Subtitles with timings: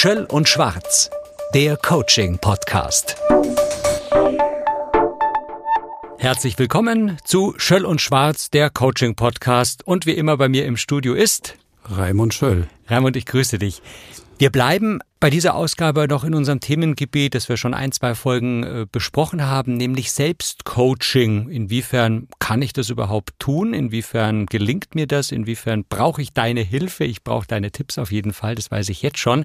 [0.00, 1.10] Schöll und Schwarz,
[1.54, 3.16] der Coaching-Podcast.
[6.18, 9.84] Herzlich willkommen zu Schöll und Schwarz, der Coaching-Podcast.
[9.84, 12.68] Und wie immer bei mir im Studio ist Raimund Schöll.
[12.86, 13.82] Raimund, ich grüße dich.
[14.38, 18.62] Wir bleiben bei dieser Ausgabe noch in unserem Themengebiet, das wir schon ein, zwei Folgen
[18.62, 21.48] äh, besprochen haben, nämlich Selbstcoaching.
[21.48, 23.74] Inwiefern kann ich das überhaupt tun?
[23.74, 25.32] Inwiefern gelingt mir das?
[25.32, 27.04] Inwiefern brauche ich deine Hilfe?
[27.04, 29.44] Ich brauche deine Tipps auf jeden Fall, das weiß ich jetzt schon.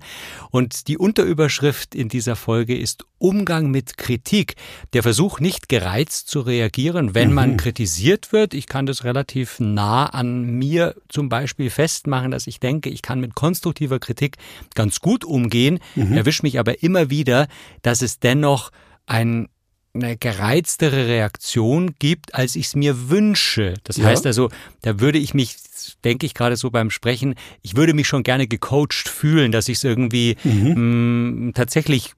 [0.52, 4.56] Und die Unterüberschrift in dieser Folge ist Umgang mit Kritik.
[4.92, 7.36] Der Versuch, nicht gereizt zu reagieren, wenn mhm.
[7.36, 8.54] man kritisiert wird.
[8.54, 13.22] Ich kann das relativ nah an mir zum Beispiel festmachen, dass ich denke, ich kann
[13.22, 14.36] mit konstruktiver Kritik
[14.76, 16.14] ganz gut umgehen gehen, mhm.
[16.14, 17.48] erwischt mich aber immer wieder,
[17.82, 18.72] dass es dennoch
[19.06, 19.48] ein
[19.96, 23.76] eine gereiztere Reaktion gibt, als ich es mir wünsche.
[23.84, 24.06] Das ja.
[24.06, 24.50] heißt also,
[24.82, 25.56] da würde ich mich,
[26.04, 29.78] denke ich gerade so beim Sprechen, ich würde mich schon gerne gecoacht fühlen, dass ich
[29.78, 30.70] es irgendwie mhm.
[30.70, 32.14] mh, mm, tatsächlich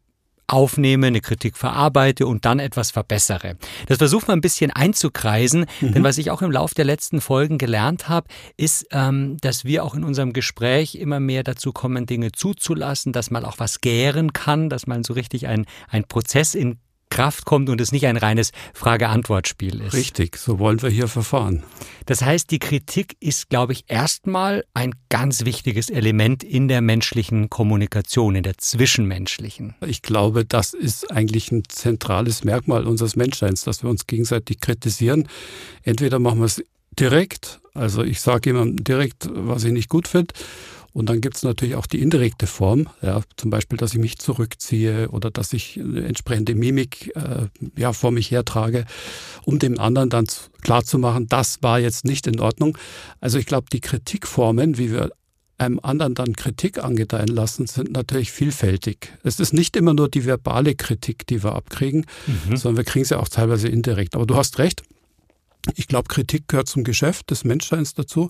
[0.48, 3.58] aufnehme, eine Kritik verarbeite und dann etwas verbessere.
[3.88, 5.94] Das versucht man ein bisschen einzukreisen, mhm.
[5.94, 9.84] denn was ich auch im Laufe der letzten Folgen gelernt habe, ist, ähm, dass wir
[9.84, 14.34] auch in unserem Gespräch immer mehr dazu kommen, Dinge zuzulassen, dass man auch was gären
[14.34, 16.78] kann, dass man so richtig ein, ein Prozess in
[17.16, 19.94] Kraft kommt und es nicht ein reines Frage-Antwort-Spiel ist.
[19.94, 21.64] Richtig, so wollen wir hier verfahren.
[22.08, 27.50] Das heißt, die Kritik ist, glaube ich, erstmal ein ganz wichtiges Element in der menschlichen
[27.50, 29.76] Kommunikation, in der zwischenmenschlichen.
[29.88, 35.30] Ich glaube, das ist eigentlich ein zentrales Merkmal unseres Menschseins, dass wir uns gegenseitig kritisieren.
[35.84, 36.62] Entweder machen wir es
[37.00, 40.34] direkt, also ich sage jemandem direkt, was ich nicht gut finde,
[40.96, 44.18] und dann gibt es natürlich auch die indirekte Form, ja, zum Beispiel, dass ich mich
[44.18, 48.86] zurückziehe oder dass ich eine entsprechende Mimik äh, ja, vor mich hertrage,
[49.44, 50.26] um dem anderen dann
[50.62, 52.78] klarzumachen, das war jetzt nicht in Ordnung.
[53.20, 55.12] Also ich glaube, die Kritikformen, wie wir
[55.58, 59.12] einem anderen dann Kritik angedeihen lassen, sind natürlich vielfältig.
[59.24, 62.56] Es ist nicht immer nur die verbale Kritik, die wir abkriegen, mhm.
[62.56, 64.16] sondern wir kriegen sie auch teilweise indirekt.
[64.16, 64.84] Aber du hast recht,
[65.76, 68.30] ich glaube, Kritik gehört zum Geschäft des Menschseins dazu.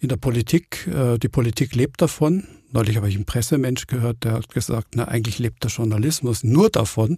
[0.00, 2.46] In der Politik, äh, die Politik lebt davon.
[2.72, 6.70] Neulich habe ich einen Pressemensch gehört, der hat gesagt, na, eigentlich lebt der Journalismus nur
[6.70, 7.16] davon,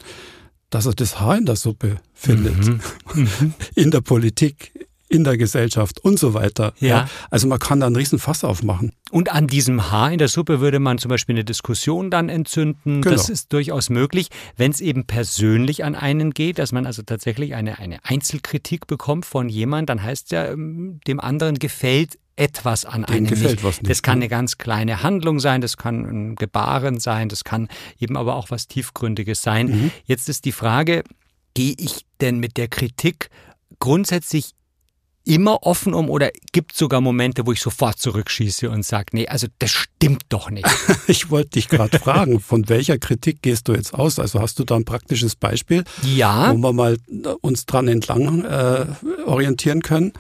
[0.71, 2.67] dass er das Haar in der Suppe findet.
[2.67, 2.81] Mhm.
[3.15, 3.55] Mhm.
[3.75, 4.73] In der Politik,
[5.13, 6.73] in der Gesellschaft und so weiter.
[6.79, 6.89] Ja.
[6.89, 7.09] ja.
[7.31, 8.93] Also man kann da einen riesen Fass aufmachen.
[9.11, 13.03] Und an diesem Haar in der Suppe würde man zum Beispiel eine Diskussion dann entzünden.
[13.03, 13.15] Genau.
[13.15, 17.55] Das ist durchaus möglich, wenn es eben persönlich an einen geht, dass man also tatsächlich
[17.55, 23.03] eine, eine Einzelkritik bekommt von jemand, dann heißt ja, ähm, dem anderen gefällt etwas an
[23.03, 23.65] Dem einem gefällt nicht.
[23.65, 23.91] Was nicht.
[23.91, 24.25] Das kann ne?
[24.25, 27.69] eine ganz kleine Handlung sein, das kann ein Gebaren sein, das kann
[27.99, 29.67] eben aber auch was Tiefgründiges sein.
[29.67, 29.91] Mhm.
[30.07, 31.05] Jetzt ist die Frage,
[31.55, 33.29] gehe ich denn mit der Kritik
[33.79, 34.53] grundsätzlich
[35.25, 39.29] immer offen um oder gibt es sogar Momente, wo ich sofort zurückschieße und sage, nee,
[39.29, 40.69] also das stimmt doch nicht.
[41.07, 44.19] ich wollte dich gerade fragen, von welcher Kritik gehst du jetzt aus?
[44.19, 46.53] Also hast du da ein praktisches Beispiel, ja.
[46.53, 46.99] wo wir mal
[47.41, 48.87] uns dran entlang äh,
[49.27, 50.13] orientieren können?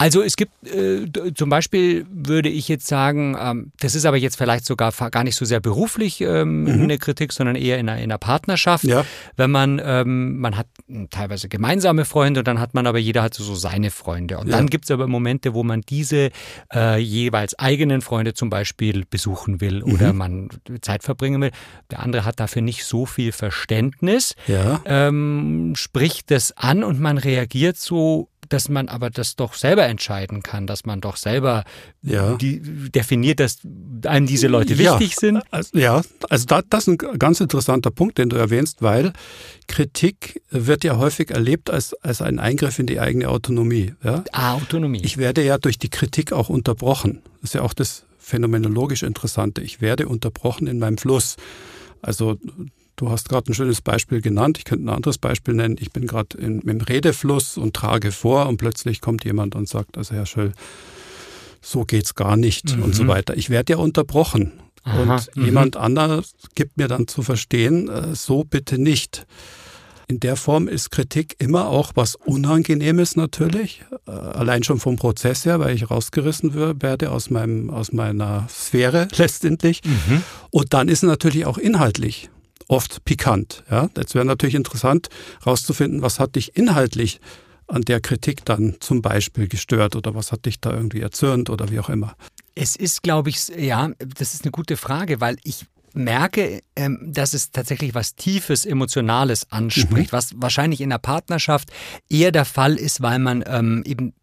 [0.00, 4.38] Also es gibt äh, zum Beispiel würde ich jetzt sagen, ähm, das ist aber jetzt
[4.38, 6.84] vielleicht sogar gar nicht so sehr beruflich ähm, mhm.
[6.84, 8.84] eine Kritik, sondern eher in einer, in einer Partnerschaft.
[8.84, 9.04] Ja.
[9.36, 10.68] Wenn man ähm, man hat
[11.10, 14.56] teilweise gemeinsame Freunde und dann hat man aber jeder hat so seine Freunde und ja.
[14.56, 16.30] dann gibt es aber Momente, wo man diese
[16.72, 19.92] äh, jeweils eigenen Freunde zum Beispiel besuchen will mhm.
[19.92, 20.48] oder man
[20.80, 21.50] Zeit verbringen will.
[21.90, 24.80] Der andere hat dafür nicht so viel Verständnis, ja.
[24.86, 30.42] ähm, spricht das an und man reagiert so dass man aber das doch selber entscheiden
[30.42, 31.64] kann, dass man doch selber
[32.02, 32.34] ja.
[32.34, 33.58] die, definiert, dass
[34.04, 34.98] einem diese Leute ja.
[34.98, 35.42] wichtig sind.
[35.50, 39.12] Also, ja, also da, das ist ein ganz interessanter Punkt, den du erwähnst, weil
[39.68, 43.94] Kritik wird ja häufig erlebt als, als ein Eingriff in die eigene Autonomie.
[44.02, 44.24] Ja?
[44.32, 45.02] Ah, Autonomie.
[45.04, 47.22] Ich werde ja durch die Kritik auch unterbrochen.
[47.40, 49.60] Das ist ja auch das phänomenologisch Interessante.
[49.62, 51.36] Ich werde unterbrochen in meinem Fluss.
[52.02, 52.38] Also
[53.00, 54.58] Du hast gerade ein schönes Beispiel genannt.
[54.58, 55.78] Ich könnte ein anderes Beispiel nennen.
[55.80, 60.14] Ich bin gerade im Redefluss und trage vor und plötzlich kommt jemand und sagt, also
[60.14, 60.52] Herr Schöll,
[61.62, 62.82] so geht's gar nicht mhm.
[62.82, 63.38] und so weiter.
[63.38, 64.52] Ich werde ja unterbrochen.
[64.82, 65.44] Aha, und mhm.
[65.46, 69.26] jemand anderes gibt mir dann zu verstehen, äh, so bitte nicht.
[70.06, 75.46] In der Form ist Kritik immer auch was Unangenehmes natürlich, äh, allein schon vom Prozess
[75.46, 79.80] her, weil ich rausgerissen werde aus, meinem, aus meiner Sphäre letztendlich.
[79.86, 80.22] Mhm.
[80.50, 82.28] Und dann ist es natürlich auch inhaltlich
[82.68, 83.64] oft pikant.
[83.70, 83.88] Ja?
[83.96, 85.08] Jetzt wäre natürlich interessant
[85.42, 87.20] herauszufinden, was hat dich inhaltlich
[87.66, 91.70] an der Kritik dann zum Beispiel gestört oder was hat dich da irgendwie erzürnt oder
[91.70, 92.16] wie auch immer.
[92.54, 97.34] Es ist, glaube ich, ja, das ist eine gute Frage, weil ich merke, ähm, dass
[97.34, 100.16] es tatsächlich was Tiefes, Emotionales anspricht, mhm.
[100.16, 101.70] was wahrscheinlich in der Partnerschaft
[102.08, 104.14] eher der Fall ist, weil man ähm, eben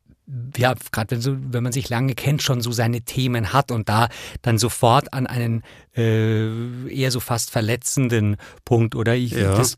[0.57, 3.87] ja, gerade wenn, so, wenn man sich lange kennt, schon so seine Themen hat und
[3.87, 4.09] da
[4.41, 5.63] dann sofort an einen
[5.95, 8.35] äh, eher so fast verletzenden
[8.65, 9.55] Punkt oder ich, ja.
[9.55, 9.77] das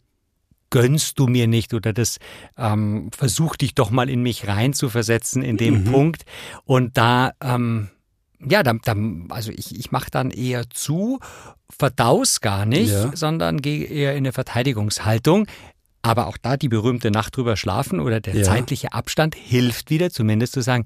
[0.72, 2.18] gönnst du mir nicht oder das
[2.58, 5.92] ähm, versuch dich doch mal in mich reinzuversetzen in dem mhm.
[5.92, 6.26] Punkt
[6.66, 7.90] und da ähm,
[8.48, 11.20] ja, dann, dann, also ich, ich mache dann eher zu,
[11.70, 13.12] verdaus gar nicht, ja.
[13.16, 15.46] sondern gehe eher in eine Verteidigungshaltung.
[16.02, 18.44] Aber auch da die berühmte Nacht drüber schlafen oder der ja.
[18.44, 20.86] zeitliche Abstand hilft wieder, zumindest zu sagen,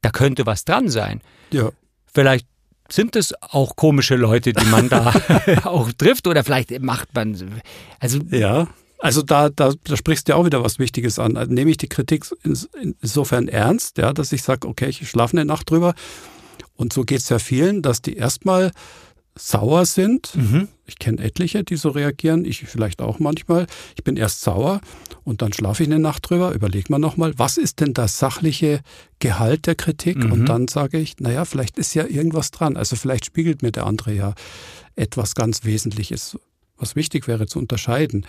[0.00, 1.20] da könnte was dran sein.
[1.50, 1.70] Ja.
[2.06, 2.46] Vielleicht
[2.90, 5.12] sind es auch komische Leute, die man da
[5.64, 7.62] auch trifft oder vielleicht macht man,
[8.00, 8.18] also.
[8.30, 8.68] Ja.
[9.00, 11.36] Also da, da, da sprichst du ja auch wieder was Wichtiges an.
[11.36, 15.44] Also nehme ich die Kritik insofern ernst, ja, dass ich sage, okay, ich schlafe eine
[15.44, 15.94] Nacht drüber.
[16.74, 18.72] Und so geht es ja vielen, dass die erstmal
[19.38, 20.34] sauer sind.
[20.34, 20.68] Mhm.
[20.86, 23.66] Ich kenne etliche, die so reagieren, ich vielleicht auch manchmal.
[23.96, 24.80] Ich bin erst sauer
[25.24, 28.80] und dann schlafe ich eine Nacht drüber, überlege mir nochmal, was ist denn das sachliche
[29.18, 30.18] Gehalt der Kritik?
[30.18, 30.32] Mhm.
[30.32, 32.76] Und dann sage ich, naja, vielleicht ist ja irgendwas dran.
[32.76, 34.34] Also vielleicht spiegelt mir der andere ja
[34.96, 36.38] etwas ganz Wesentliches,
[36.76, 38.26] was wichtig wäre zu unterscheiden.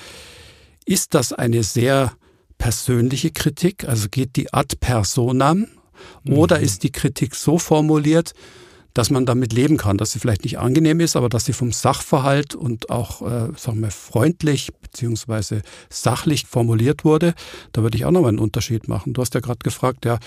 [0.85, 2.13] Ist das eine sehr
[2.57, 3.87] persönliche Kritik?
[3.87, 5.67] Also geht die ad personam?
[6.25, 6.63] Oder mhm.
[6.63, 8.33] ist die Kritik so formuliert,
[8.93, 11.71] dass man damit leben kann, dass sie vielleicht nicht angenehm ist, aber dass sie vom
[11.71, 17.33] Sachverhalt und auch, äh, sagen wir, freundlich beziehungsweise sachlich formuliert wurde.
[17.71, 19.13] Da würde ich auch nochmal einen Unterschied machen.
[19.13, 20.19] Du hast ja gerade gefragt, ja,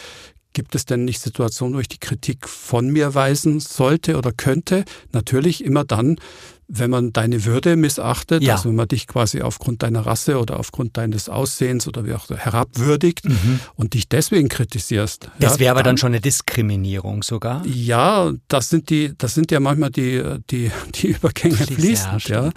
[0.52, 4.84] gibt es denn nicht Situationen, wo ich die Kritik von mir weisen sollte oder könnte?
[5.12, 6.16] Natürlich immer dann,
[6.74, 8.54] wenn man deine Würde missachtet, ja.
[8.54, 12.30] also wenn man dich quasi aufgrund deiner Rasse oder aufgrund deines Aussehens oder wie auch
[12.30, 13.60] herabwürdigt mhm.
[13.74, 15.30] und dich deswegen kritisierst.
[15.38, 17.64] Das ja, wäre aber dann, dann, schon eine Diskriminierung sogar.
[17.66, 22.50] Ja, das sind die, das sind ja manchmal die, die, die Übergänge fließend, ja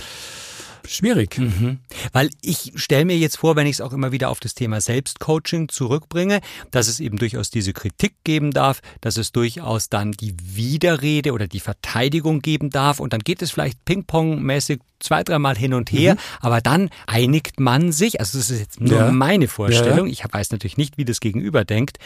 [0.87, 1.37] schwierig.
[1.37, 1.79] Mhm.
[2.11, 4.81] Weil ich stelle mir jetzt vor, wenn ich es auch immer wieder auf das Thema
[4.81, 6.41] Selbstcoaching zurückbringe,
[6.71, 11.47] dass es eben durchaus diese Kritik geben darf, dass es durchaus dann die Widerrede oder
[11.47, 16.15] die Verteidigung geben darf und dann geht es vielleicht Ping-Pong-mäßig zwei, dreimal hin und her,
[16.15, 16.19] mhm.
[16.39, 19.11] aber dann einigt man sich, also das ist jetzt nur ja.
[19.11, 20.13] meine Vorstellung, ja.
[20.13, 21.97] ich weiß natürlich nicht, wie das Gegenüber denkt,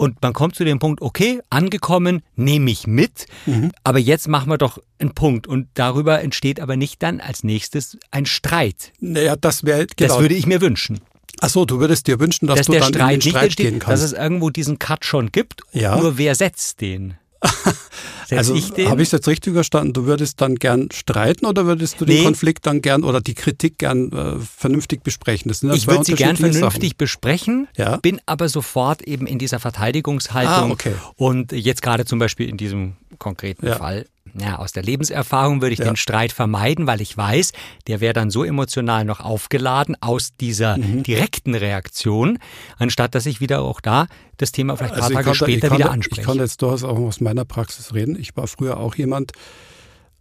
[0.00, 3.70] und man kommt zu dem Punkt, okay, angekommen, nehme ich mit, mhm.
[3.84, 5.46] aber jetzt machen wir doch einen Punkt.
[5.46, 8.94] Und darüber entsteht aber nicht dann als nächstes ein Streit.
[9.00, 10.14] Naja, das wäre, genau.
[10.14, 11.00] Das würde ich mir wünschen.
[11.42, 13.78] Ach so, du würdest dir wünschen, dass, dass du dann Streit in den Streit gehen
[13.78, 14.02] kannst.
[14.02, 15.94] Dass es irgendwo diesen Cut schon gibt, ja.
[16.00, 17.18] nur wer setzt den?
[18.30, 19.92] also habe ich es jetzt richtig verstanden?
[19.92, 23.78] Du würdest dann gern streiten oder würdest du den Konflikt dann gern oder die Kritik
[23.78, 25.50] gern äh, vernünftig besprechen?
[25.50, 26.98] Ich würde sie gern vernünftig Sachen.
[26.98, 27.96] besprechen, ja?
[27.96, 30.70] bin aber sofort eben in dieser Verteidigungshaltung.
[30.70, 30.94] Ah, okay.
[31.16, 33.76] Und jetzt gerade zum Beispiel in diesem konkreten ja.
[33.76, 34.06] Fall
[34.38, 35.86] ja, aus der Lebenserfahrung würde ich ja.
[35.86, 37.52] den Streit vermeiden, weil ich weiß,
[37.86, 41.02] der wäre dann so emotional noch aufgeladen aus dieser mhm.
[41.02, 42.38] direkten Reaktion,
[42.78, 44.06] anstatt dass ich wieder auch da
[44.36, 46.20] das Thema vielleicht ein also paar Tage konnte, später wieder anspreche.
[46.22, 48.18] Ich kann jetzt durchaus auch aus meiner Praxis reden.
[48.18, 49.32] Ich war früher auch jemand,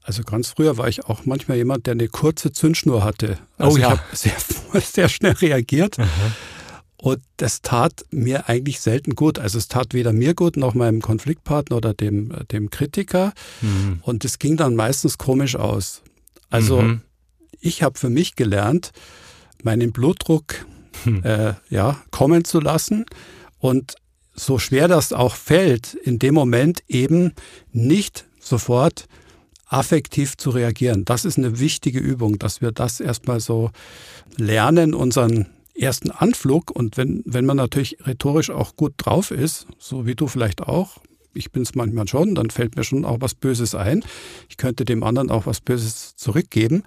[0.03, 3.37] also ganz früher war ich auch manchmal jemand, der eine kurze Zündschnur hatte.
[3.57, 3.87] Also oh ja.
[3.87, 5.97] ich habe sehr, sehr schnell reagiert.
[5.97, 6.05] Mhm.
[7.01, 9.39] Und das tat mir eigentlich selten gut.
[9.39, 13.33] Also es tat weder mir gut noch meinem Konfliktpartner oder dem, dem Kritiker.
[13.61, 13.99] Mhm.
[14.01, 16.01] Und es ging dann meistens komisch aus.
[16.49, 17.01] Also mhm.
[17.61, 18.91] ich habe für mich gelernt,
[19.63, 20.65] meinen Blutdruck
[21.05, 21.23] mhm.
[21.23, 23.05] äh, ja, kommen zu lassen
[23.59, 23.95] und
[24.33, 27.33] so schwer das auch fällt, in dem Moment eben
[27.71, 29.05] nicht sofort
[29.67, 31.05] affektiv zu reagieren.
[31.05, 33.69] Das ist eine wichtige Übung, dass wir das erstmal so
[34.37, 35.47] lernen, unseren
[35.79, 40.27] ersten Anflug und wenn, wenn man natürlich rhetorisch auch gut drauf ist, so wie du
[40.27, 40.97] vielleicht auch,
[41.33, 44.03] ich bin es manchmal schon, dann fällt mir schon auch was Böses ein.
[44.49, 46.83] Ich könnte dem anderen auch was Böses zurückgeben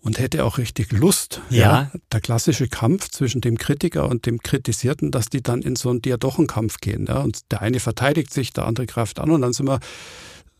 [0.00, 1.40] und hätte auch richtig Lust.
[1.50, 1.58] Ja.
[1.58, 1.90] ja.
[2.12, 6.02] Der klassische Kampf zwischen dem Kritiker und dem Kritisierten, dass die dann in so einen
[6.02, 7.06] Diadochenkampf gehen.
[7.08, 9.80] Ja, und der eine verteidigt sich, der andere greift an und dann sind wir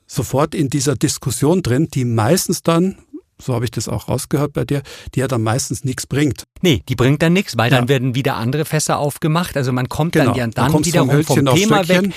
[0.06, 2.98] sofort in dieser Diskussion drin, die meistens dann,
[3.40, 4.82] so habe ich das auch rausgehört bei dir,
[5.14, 6.44] die ja dann meistens nichts bringt.
[6.62, 7.78] Nee, die bringt dann nichts, weil ja.
[7.78, 9.56] dann werden wieder andere Fässer aufgemacht.
[9.56, 10.32] Also man kommt genau.
[10.34, 12.12] dann dann, dann wiederum vom, vom Thema weg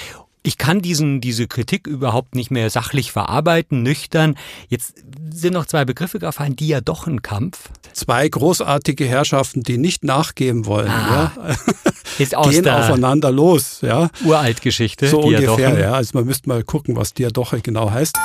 [0.48, 4.36] ich kann diesen, diese Kritik überhaupt nicht mehr sachlich verarbeiten, nüchtern.
[4.70, 4.94] Jetzt
[5.30, 7.70] sind noch zwei Begriffe gefallen, die ja doch ein Kampf.
[7.92, 11.56] Zwei großartige Herrschaften, die nicht nachgeben wollen, ah, ja.
[12.18, 14.10] Ist aus gehen aufeinander los, ja.
[14.24, 15.10] Uraltgeschichte.
[15.10, 15.92] So ungefähr, ja.
[15.92, 18.18] Also man müsste mal gucken, was Diadoche genau heißt.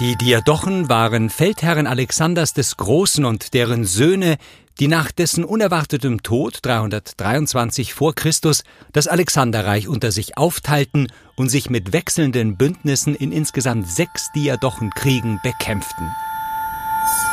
[0.00, 4.38] Die Diadochen waren Feldherren Alexanders des Großen und deren Söhne,
[4.78, 11.68] die nach dessen unerwartetem Tod 323 vor Christus das Alexanderreich unter sich aufteilten und sich
[11.68, 16.10] mit wechselnden Bündnissen in insgesamt sechs Diadochenkriegen bekämpften.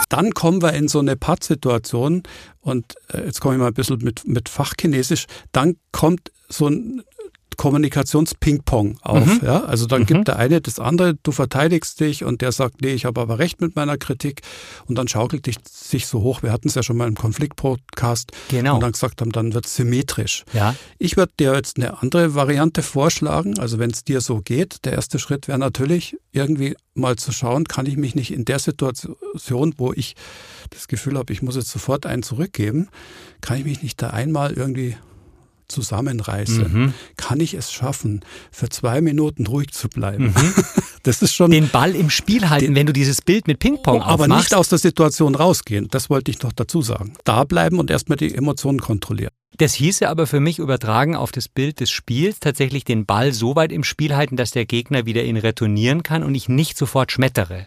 [0.09, 2.23] Dann kommen wir in so eine Pattsituation
[2.59, 5.25] und äh, jetzt komme ich mal ein bisschen mit, mit Fachchinesisch.
[5.53, 7.01] Dann kommt so ein
[7.55, 9.25] Kommunikations-Ping-Pong auf.
[9.25, 9.39] Mhm.
[9.43, 9.63] Ja?
[9.63, 10.05] Also dann mhm.
[10.05, 13.39] gibt der eine das andere, du verteidigst dich und der sagt, nee, ich habe aber
[13.39, 14.41] recht mit meiner Kritik
[14.85, 16.43] und dann schaukelt dich sich so hoch.
[16.43, 18.75] Wir hatten es ja schon mal im Konflikt-Podcast genau.
[18.75, 20.43] und dann gesagt haben, dann wird es symmetrisch.
[20.53, 20.75] Ja.
[20.99, 23.57] Ich würde dir jetzt eine andere Variante vorschlagen.
[23.59, 27.65] Also wenn es dir so geht, der erste Schritt wäre natürlich irgendwie mal zu schauen,
[27.65, 30.15] kann ich mich nicht in der Situation, wo ich
[30.71, 32.89] das Gefühl habe, ich muss jetzt sofort einen zurückgeben,
[33.41, 34.97] kann ich mich nicht da einmal irgendwie
[35.67, 36.93] zusammenreiße, mhm.
[37.17, 38.21] kann ich es schaffen,
[38.51, 40.33] für zwei Minuten ruhig zu bleiben.
[40.35, 40.53] Mhm.
[41.03, 41.51] Das ist schon.
[41.51, 44.51] Den Ball im Spiel halten, den, wenn du dieses Bild mit Ping-Pong Aber aufmachst.
[44.51, 45.87] nicht aus der Situation rausgehen.
[45.89, 47.13] Das wollte ich noch dazu sagen.
[47.23, 49.31] Da bleiben und erstmal die Emotionen kontrollieren.
[49.57, 53.55] Das hieße aber für mich übertragen auf das Bild des Spiels tatsächlich den Ball so
[53.55, 57.13] weit im Spiel halten, dass der Gegner wieder ihn retournieren kann und ich nicht sofort
[57.13, 57.65] schmettere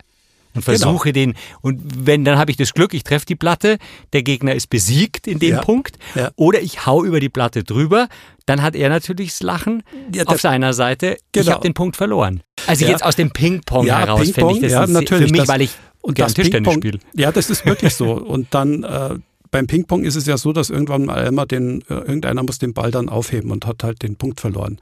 [0.55, 1.33] und versuche genau.
[1.33, 3.79] den und wenn dann habe ich das Glück, ich treffe die Platte,
[4.13, 5.61] der Gegner ist besiegt in dem ja.
[5.63, 6.31] Punkt ja.
[6.37, 8.09] oder ich hau über die Platte drüber,
[8.47, 11.17] dann hat er natürlich das Lachen ja, auf seiner Seite.
[11.33, 11.45] Genau.
[11.45, 12.43] Ich habe den Punkt verloren.
[12.67, 15.49] Also jetzt aus dem Ping-Pong heraus Ping fände ich das ja, natürlich, für mich, das,
[15.49, 15.71] weil ich
[16.03, 16.99] und das Tischtennis spiele.
[17.15, 19.17] Ja, das ist wirklich so und dann äh,
[19.51, 22.73] beim Ping-Pong ist es ja so, dass irgendwann mal immer den, äh, irgendeiner muss den
[22.73, 24.81] Ball dann aufheben und hat halt den Punkt verloren.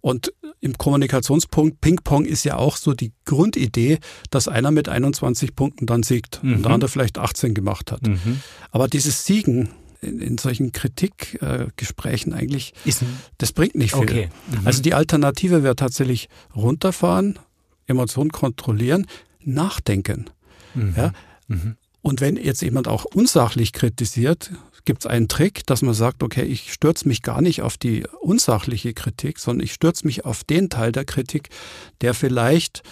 [0.00, 3.98] Und im Kommunikationspunkt Ping-Pong ist ja auch so die Grundidee,
[4.30, 6.56] dass einer mit 21 Punkten dann siegt mhm.
[6.56, 8.06] und der andere vielleicht 18 gemacht hat.
[8.06, 8.40] Mhm.
[8.70, 13.02] Aber dieses Siegen in, in solchen Kritikgesprächen äh, eigentlich, ist,
[13.38, 14.02] das bringt nicht viel.
[14.02, 14.28] Okay.
[14.50, 14.66] Mhm.
[14.66, 17.38] Also die Alternative wäre tatsächlich runterfahren,
[17.86, 19.06] Emotionen kontrollieren,
[19.40, 20.26] nachdenken.
[20.74, 20.94] Mhm.
[20.96, 21.12] Ja?
[21.48, 21.76] Mhm.
[22.00, 24.52] Und wenn jetzt jemand auch unsachlich kritisiert,
[24.88, 28.06] gibt es einen Trick, dass man sagt, okay, ich stürze mich gar nicht auf die
[28.22, 31.50] unsachliche Kritik, sondern ich stürze mich auf den Teil der Kritik,
[32.00, 32.82] der vielleicht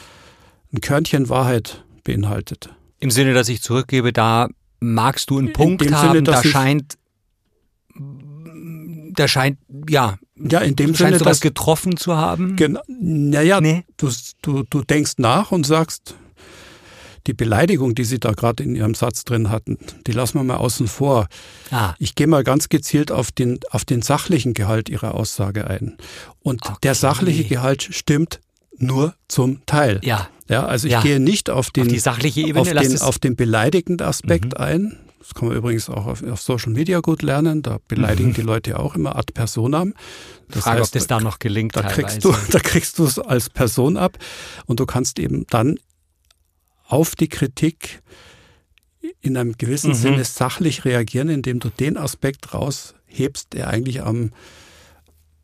[0.74, 2.68] ein Körnchen Wahrheit beinhaltet.
[3.00, 4.48] Im Sinne, dass ich zurückgebe, da
[4.78, 6.98] magst du einen Punkt haben, Sinne, da scheint
[9.14, 12.56] da scheint, ja, ja in dem Sinne, sowas getroffen zu haben.
[12.56, 13.86] Genau, naja, nee.
[13.96, 14.10] du,
[14.42, 16.14] du, du denkst nach und sagst,
[17.26, 20.56] die Beleidigung, die Sie da gerade in Ihrem Satz drin hatten, die lassen wir mal
[20.56, 21.28] außen vor.
[21.70, 21.94] Ah.
[21.98, 25.96] Ich gehe mal ganz gezielt auf den, auf den sachlichen Gehalt Ihrer Aussage ein.
[26.40, 26.76] Und okay.
[26.82, 28.40] der sachliche Gehalt stimmt
[28.78, 30.00] nur zum Teil.
[30.02, 30.28] Ja.
[30.48, 31.00] Ja, also ich ja.
[31.00, 34.64] gehe nicht auf den, auf die sachliche Ebene, auf den, auf den beleidigenden Aspekt mhm.
[34.64, 34.98] ein.
[35.18, 37.62] Das kann man übrigens auch auf, auf, Social Media gut lernen.
[37.62, 38.34] Da beleidigen mhm.
[38.34, 39.92] die Leute auch immer ad personam.
[40.48, 41.74] Das Frage, heißt, ob das da noch gelingt.
[41.74, 44.18] Da kriegst du, da kriegst du es als Person ab
[44.66, 45.80] und du kannst eben dann
[46.88, 48.02] auf die Kritik
[49.20, 49.94] in einem gewissen mhm.
[49.94, 54.32] Sinne sachlich reagieren, indem du den Aspekt raushebst, der eigentlich am,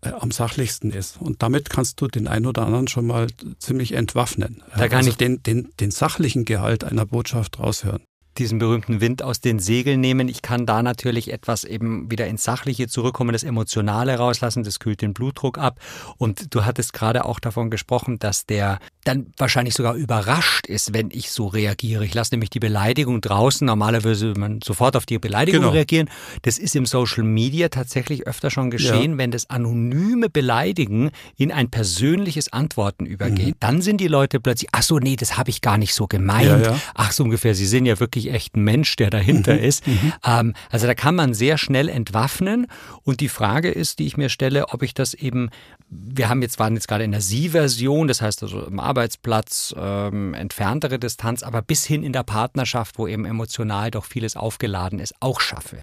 [0.03, 1.21] äh, am sachlichsten ist.
[1.21, 4.63] Und damit kannst du den einen oder anderen schon mal ziemlich entwaffnen.
[4.77, 8.03] Da kann also ich den, den, den sachlichen Gehalt einer Botschaft raushören
[8.39, 10.29] diesen berühmten Wind aus den Segeln nehmen.
[10.29, 15.03] Ich kann da natürlich etwas eben wieder ins Sachliche zurückkommen, das Emotionale rauslassen, das kühlt
[15.03, 15.79] den Blutdruck ab.
[16.19, 21.11] Und du hattest gerade auch davon gesprochen, dass der dann wahrscheinlich sogar überrascht ist, wenn
[21.11, 22.05] ich so reagiere.
[22.05, 23.67] Ich lasse nämlich die Beleidigung draußen.
[23.67, 25.73] Normalerweise würde man sofort auf die Beleidigung genau.
[25.73, 26.09] reagieren.
[26.43, 29.19] Das ist im Social Media tatsächlich öfter schon geschehen, ja.
[29.19, 33.57] wenn das anonyme Beleidigen in ein persönliches Antworten übergeht.
[33.57, 33.61] Mhm.
[33.61, 36.47] Dann sind die Leute plötzlich, ach so, nee, das habe ich gar nicht so gemeint.
[36.47, 36.81] Ja, ja.
[36.95, 39.61] Ach so ungefähr, sie sind ja wirklich echt ein Mensch, der dahinter mhm.
[39.61, 39.87] ist.
[39.87, 40.13] Mhm.
[40.25, 42.67] Ähm, also da kann man sehr schnell entwaffnen.
[43.03, 45.51] Und die Frage ist, die ich mir stelle, ob ich das eben,
[45.89, 50.35] wir haben jetzt, waren jetzt gerade in der Sie-Version, das heißt also im Arbeitsplatz, ähm,
[50.35, 55.15] entferntere Distanz, aber bis hin in der Partnerschaft, wo eben emotional doch vieles aufgeladen ist,
[55.21, 55.81] auch schaffe.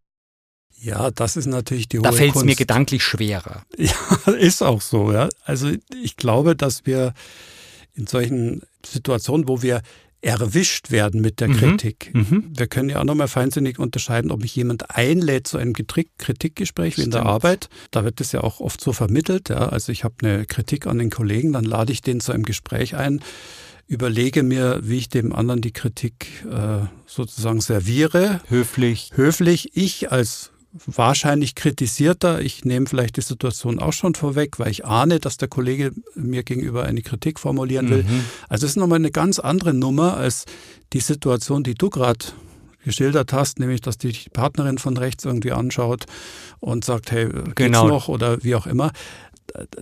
[0.82, 3.64] Ja, das ist natürlich die hohe Da fällt es mir gedanklich schwerer.
[3.78, 5.12] Ja, ist auch so.
[5.12, 5.30] Ja.
[5.44, 7.14] Also ich glaube, dass wir
[7.94, 9.82] in solchen Situationen, wo wir
[10.22, 11.58] erwischt werden mit der mhm.
[11.58, 12.12] Kritik.
[12.14, 12.52] Mhm.
[12.56, 17.04] Wir können ja auch nochmal feinsinnig unterscheiden, ob mich jemand einlädt zu einem Kritikgespräch wie
[17.04, 17.70] in der Arbeit.
[17.92, 19.50] Da wird es ja auch oft so vermittelt.
[19.50, 19.70] Ja.
[19.70, 22.96] Also ich habe eine Kritik an den Kollegen, dann lade ich den zu einem Gespräch
[22.96, 23.22] ein,
[23.88, 28.42] überlege mir, wie ich dem anderen die Kritik äh, sozusagen serviere.
[28.50, 29.12] Höflich.
[29.16, 29.76] Höflich.
[29.76, 30.52] Ich als
[30.86, 32.42] wahrscheinlich kritisierter.
[32.42, 36.44] Ich nehme vielleicht die Situation auch schon vorweg, weil ich ahne, dass der Kollege mir
[36.44, 38.04] gegenüber eine Kritik formulieren will.
[38.04, 38.26] Mhm.
[38.50, 40.46] Also es ist nochmal eine ganz andere Nummer als
[40.94, 42.26] die Situation, die du gerade
[42.84, 46.06] geschildert hast, nämlich dass die Partnerin von rechts irgendwie anschaut
[46.60, 47.88] und sagt, hey, geht's genau.
[47.88, 48.92] noch oder wie auch immer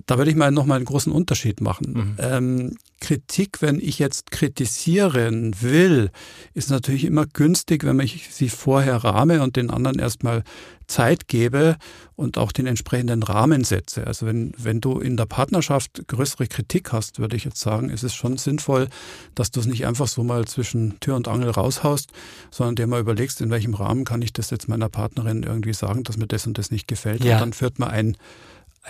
[0.06, 1.94] da würde ich mal nochmal einen großen Unterschied machen.
[1.94, 2.16] Mhm.
[2.20, 6.10] Ähm, Kritik, wenn ich jetzt kritisieren will,
[6.54, 10.44] ist natürlich immer günstig, wenn ich sie vorher rahme und den anderen erstmal
[10.88, 11.78] Zeit gebe
[12.16, 14.08] und auch den entsprechenden Rahmen setze.
[14.08, 18.04] Also wenn, wenn du in der Partnerschaft größere Kritik hast, würde ich jetzt sagen, ist
[18.04, 18.88] es schon sinnvoll,
[19.36, 22.12] dass du es nicht einfach so mal zwischen Tür und Angel raushaust,
[22.52, 26.04] sondern dir mal überlegst, in welchem Rahmen kann ich das jetzt meiner Partnerin irgendwie sagen,
[26.04, 27.24] dass mir das und das nicht gefällt.
[27.24, 27.36] Ja.
[27.36, 28.18] Und dann führt man ein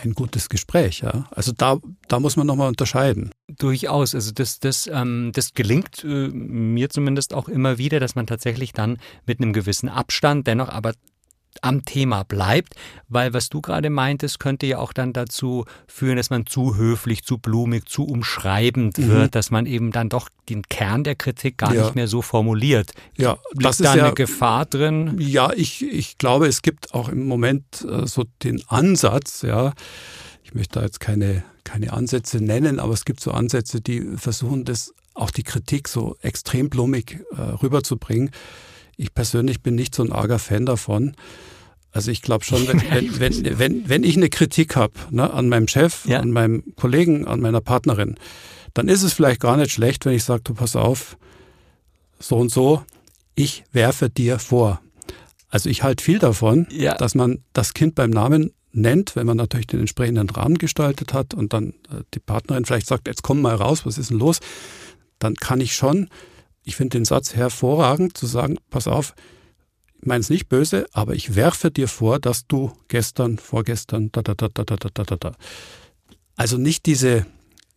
[0.03, 1.01] ein gutes Gespräch.
[1.01, 1.27] Ja?
[1.31, 1.77] Also da,
[2.07, 3.31] da muss man nochmal unterscheiden.
[3.47, 4.13] Durchaus.
[4.13, 8.73] Also das, das, ähm, das gelingt äh, mir zumindest auch immer wieder, dass man tatsächlich
[8.73, 10.93] dann mit einem gewissen Abstand dennoch aber
[11.63, 12.73] am Thema bleibt,
[13.07, 17.23] weil was du gerade meintest, könnte ja auch dann dazu führen, dass man zu höflich,
[17.23, 19.09] zu blumig, zu umschreibend mhm.
[19.09, 21.83] wird, dass man eben dann doch den Kern der Kritik gar ja.
[21.83, 22.91] nicht mehr so formuliert.
[23.17, 25.15] Ja, Liegt das ist da ja, eine Gefahr drin?
[25.19, 29.73] Ja, ich, ich glaube, es gibt auch im Moment äh, so den Ansatz, ja,
[30.43, 34.63] ich möchte da jetzt keine, keine Ansätze nennen, aber es gibt so Ansätze, die versuchen,
[34.63, 38.31] das auch die Kritik so extrem blumig äh, rüberzubringen.
[38.97, 41.15] Ich persönlich bin nicht so ein arger Fan davon.
[41.91, 45.49] Also ich glaube schon, wenn, wenn, wenn, wenn, wenn ich eine Kritik habe ne, an
[45.49, 46.19] meinem Chef, ja.
[46.19, 48.15] an meinem Kollegen, an meiner Partnerin,
[48.73, 51.17] dann ist es vielleicht gar nicht schlecht, wenn ich sage, du pass auf,
[52.19, 52.83] so und so,
[53.35, 54.81] ich werfe dir vor.
[55.49, 56.95] Also ich halte viel davon, ja.
[56.95, 61.33] dass man das Kind beim Namen nennt, wenn man natürlich den entsprechenden Rahmen gestaltet hat
[61.33, 64.39] und dann äh, die Partnerin vielleicht sagt, jetzt komm mal raus, was ist denn los?
[65.19, 66.09] Dann kann ich schon
[66.67, 69.15] ich finde den Satz hervorragend, zu sagen, pass auf,
[69.99, 74.21] ich meine es nicht böse, aber ich werfe dir vor, dass du gestern, vorgestern, da,
[74.21, 75.31] da, da, da, da, da, da, da.
[76.35, 77.25] Also nicht diese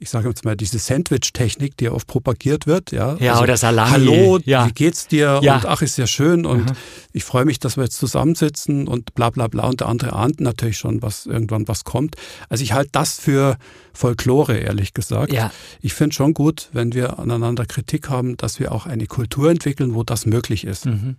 [0.03, 2.91] ich sage jetzt mal, diese Sandwich-Technik, die oft propagiert wird.
[2.91, 3.91] Ja, ja also, oder Salami.
[3.91, 4.67] Hallo, ja.
[4.67, 5.41] wie geht's dir?
[5.43, 5.57] Ja.
[5.57, 6.77] Und ach, ist ja schön und mhm.
[7.13, 9.69] ich freue mich, dass wir jetzt zusammensitzen und bla bla bla.
[9.69, 12.17] Und der andere ahnt natürlich schon, was irgendwann was kommt.
[12.49, 13.59] Also ich halte das für
[13.93, 15.35] Folklore, ehrlich gesagt.
[15.35, 15.53] Ja.
[15.83, 19.95] Ich finde schon gut, wenn wir aneinander Kritik haben, dass wir auch eine Kultur entwickeln,
[19.95, 20.87] wo das möglich ist.
[20.87, 21.17] Mhm.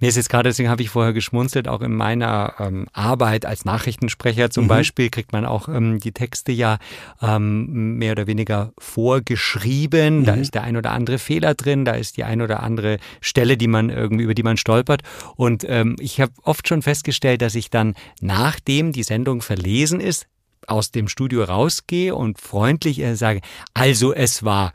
[0.00, 3.64] Mir ist jetzt gerade, deswegen habe ich vorher geschmunzelt, auch in meiner ähm, Arbeit als
[3.64, 4.68] Nachrichtensprecher zum mhm.
[4.68, 6.78] Beispiel kriegt man auch ähm, die Texte ja
[7.22, 10.20] ähm, mehr oder weniger vorgeschrieben.
[10.20, 10.24] Mhm.
[10.24, 13.56] Da ist der ein oder andere Fehler drin, da ist die ein oder andere Stelle,
[13.56, 15.02] die man irgendwie, über die man stolpert.
[15.36, 20.26] Und ähm, ich habe oft schon festgestellt, dass ich dann, nachdem die Sendung verlesen ist,
[20.66, 23.40] aus dem Studio rausgehe und freundlich äh, sage,
[23.74, 24.72] also es war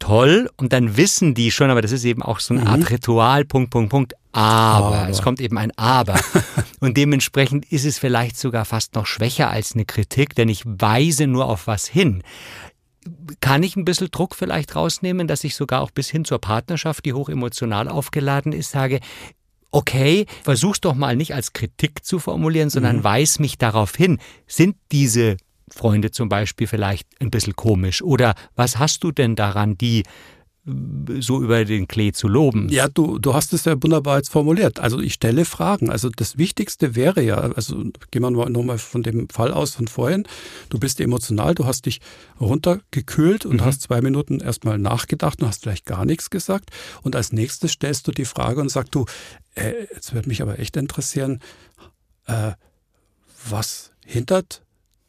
[0.00, 2.86] toll und dann wissen die schon, aber das ist eben auch so eine Art mhm.
[2.86, 4.98] Ritual, Punkt, Punkt, Punkt, aber.
[4.98, 5.08] aber.
[5.08, 6.18] Es kommt eben ein Aber.
[6.80, 11.26] und dementsprechend ist es vielleicht sogar fast noch schwächer als eine Kritik, denn ich weise
[11.26, 12.22] nur auf was hin.
[13.40, 17.04] Kann ich ein bisschen Druck vielleicht rausnehmen, dass ich sogar auch bis hin zur Partnerschaft,
[17.04, 19.00] die hoch emotional aufgeladen ist, sage,
[19.70, 23.04] okay, versuch's doch mal nicht als Kritik zu formulieren, sondern mhm.
[23.04, 24.18] weis mich darauf hin.
[24.46, 25.36] Sind diese
[25.70, 28.02] Freunde zum Beispiel vielleicht ein bisschen komisch?
[28.02, 30.04] Oder was hast du denn daran, die
[31.20, 32.68] so über den Klee zu loben.
[32.68, 34.78] Ja, du, du hast es ja wunderbar jetzt formuliert.
[34.78, 35.90] Also ich stelle Fragen.
[35.90, 40.24] Also das Wichtigste wäre ja, also gehen wir nochmal von dem Fall aus von vorhin.
[40.68, 42.00] Du bist emotional, du hast dich
[42.40, 43.64] runtergekühlt und mhm.
[43.64, 46.70] hast zwei Minuten erstmal nachgedacht und hast vielleicht gar nichts gesagt.
[47.02, 49.06] Und als nächstes stellst du die Frage und sagst du,
[49.54, 51.40] äh, jetzt würde mich aber echt interessieren,
[52.26, 52.52] äh,
[53.48, 54.62] was hindert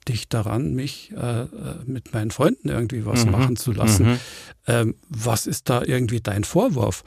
[0.08, 1.48] dich daran, mich äh, äh,
[1.86, 3.32] mit meinen Freunden irgendwie was mhm.
[3.32, 4.12] machen zu lassen.
[4.12, 4.20] Mhm.
[4.68, 7.04] Ähm, was ist da irgendwie dein Vorwurf?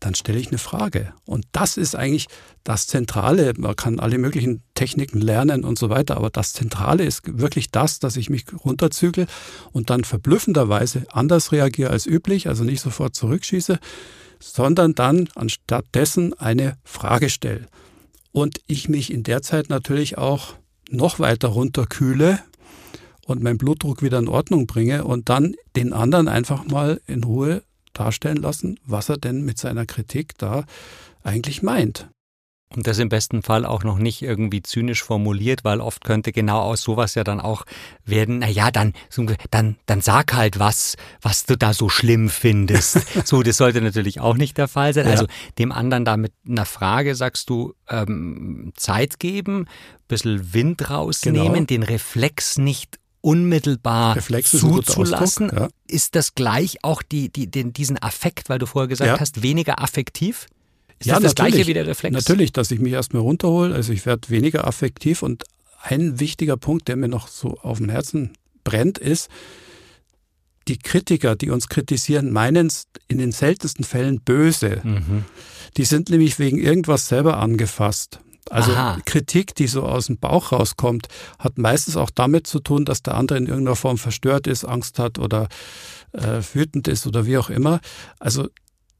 [0.00, 1.12] Dann stelle ich eine Frage.
[1.26, 2.26] Und das ist eigentlich
[2.64, 3.52] das Zentrale.
[3.58, 7.98] Man kann alle möglichen Techniken lernen und so weiter, aber das Zentrale ist wirklich das,
[7.98, 9.26] dass ich mich runterzügel
[9.72, 13.78] und dann verblüffenderweise anders reagiere als üblich, also nicht sofort zurückschieße,
[14.38, 17.66] sondern dann anstatt dessen eine Frage stelle.
[18.32, 20.54] Und ich mich in der Zeit natürlich auch
[20.90, 22.40] noch weiter runterkühle
[23.26, 27.62] und meinen Blutdruck wieder in Ordnung bringe und dann den anderen einfach mal in Ruhe
[27.92, 30.64] darstellen lassen, was er denn mit seiner Kritik da
[31.22, 32.08] eigentlich meint.
[32.76, 36.60] Und das im besten Fall auch noch nicht irgendwie zynisch formuliert, weil oft könnte genau
[36.60, 37.64] aus sowas ja dann auch
[38.04, 38.92] werden, na ja, dann,
[39.50, 42.98] dann, dann sag halt was, was du da so schlimm findest.
[43.26, 45.06] so, das sollte natürlich auch nicht der Fall sein.
[45.06, 45.10] Ja.
[45.10, 45.26] Also
[45.58, 49.66] dem anderen da mit einer Frage sagst du, ähm, Zeit geben,
[50.06, 51.66] bisschen Wind rausnehmen, genau.
[51.66, 55.50] den Reflex nicht unmittelbar Reflex zuzulassen.
[55.50, 55.68] Ist, ja.
[55.88, 59.18] ist, das gleich auch die, die, den, diesen Affekt, weil du vorher gesagt ja.
[59.18, 60.46] hast, weniger affektiv?
[61.00, 62.12] Ist ja, das das gleiche wie der Reflex?
[62.12, 63.74] Natürlich, dass ich mich erstmal runterhole.
[63.74, 65.22] Also ich werde weniger affektiv.
[65.22, 65.44] Und
[65.82, 68.34] ein wichtiger Punkt, der mir noch so auf dem Herzen
[68.64, 69.30] brennt, ist,
[70.68, 74.82] die Kritiker, die uns kritisieren, meinen es in den seltensten Fällen böse.
[74.84, 75.24] Mhm.
[75.78, 78.20] Die sind nämlich wegen irgendwas selber angefasst.
[78.50, 78.98] Also Aha.
[79.06, 81.08] Kritik, die so aus dem Bauch rauskommt,
[81.38, 84.98] hat meistens auch damit zu tun, dass der andere in irgendeiner Form verstört ist, Angst
[84.98, 85.48] hat oder
[86.12, 87.80] äh, wütend ist oder wie auch immer.
[88.18, 88.48] Also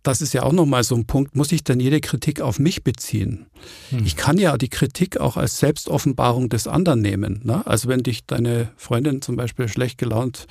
[0.02, 2.82] das ist ja auch nochmal so ein Punkt, muss ich dann jede Kritik auf mich
[2.84, 3.46] beziehen?
[3.90, 4.04] Hm.
[4.04, 7.40] Ich kann ja die Kritik auch als Selbstoffenbarung des anderen nehmen.
[7.44, 7.66] Ne?
[7.66, 10.46] Also wenn dich deine Freundin zum Beispiel schlecht gelaunt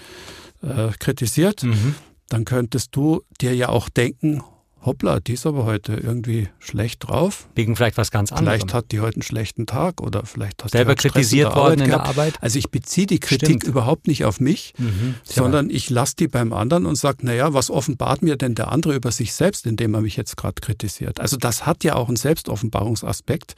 [0.62, 1.96] äh, kritisiert, mhm.
[2.28, 4.44] dann könntest du dir ja auch denken,
[4.86, 7.50] hoppla, die ist aber heute irgendwie schlecht drauf.
[7.56, 8.60] Wegen vielleicht was ganz anderes.
[8.62, 11.78] Vielleicht hat die heute einen schlechten Tag oder vielleicht hat Selber die heute kritisiert worden
[11.78, 12.10] der in der gehabt.
[12.10, 12.34] Arbeit.
[12.42, 13.64] Also ich beziehe die Kritik Stimmt.
[13.66, 15.16] überhaupt nicht auf mich, Mhm.
[15.24, 18.96] sondern ich lasse die beim anderen und sage, naja, was offenbart mir denn der andere
[18.96, 21.20] über sich selbst, indem er mich jetzt gerade kritisiert?
[21.20, 23.56] Also das hat ja auch einen Selbstoffenbarungsaspekt.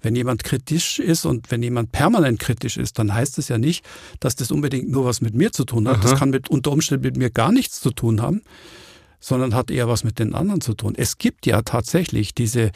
[0.00, 3.84] Wenn jemand kritisch ist und wenn jemand permanent kritisch ist, dann heißt es ja nicht,
[4.18, 6.02] dass das unbedingt nur was mit mir zu tun hat.
[6.02, 6.18] Das Aha.
[6.18, 8.42] kann mit, unter Umständen mit mir gar nichts zu tun haben,
[9.22, 10.94] sondern hat eher was mit den anderen zu tun.
[10.96, 12.72] Es gibt ja tatsächlich diese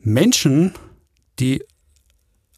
[0.00, 0.72] Menschen,
[1.40, 1.62] die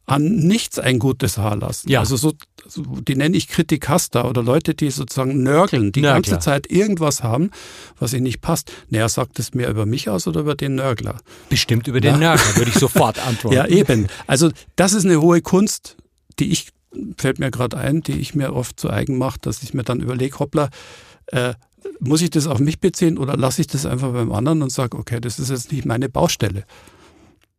[0.04, 1.90] an nichts ein gutes Haar lassen.
[1.90, 2.00] Ja.
[2.00, 2.32] Also so,
[2.76, 6.20] die nenne ich Kritikaster oder Leute, die sozusagen nörgeln, die Nörgler.
[6.20, 7.50] ganze Zeit irgendwas haben,
[7.98, 8.70] was ihnen nicht passt.
[8.90, 11.18] Naja, sagt es mehr über mich aus oder über den Nörgler?
[11.48, 13.56] Bestimmt über den Nörgler, würde ich sofort antworten.
[13.56, 14.06] Ja, eben.
[14.26, 15.96] Also das ist eine hohe Kunst,
[16.38, 16.68] die ich,
[17.16, 20.00] fällt mir gerade ein, die ich mir oft zu eigen mache, dass ich mir dann
[20.00, 20.68] überlege, hoppla,
[21.28, 21.54] äh,
[22.00, 24.96] muss ich das auf mich beziehen oder lasse ich das einfach beim anderen und sage,
[24.96, 26.64] okay, das ist jetzt nicht meine Baustelle.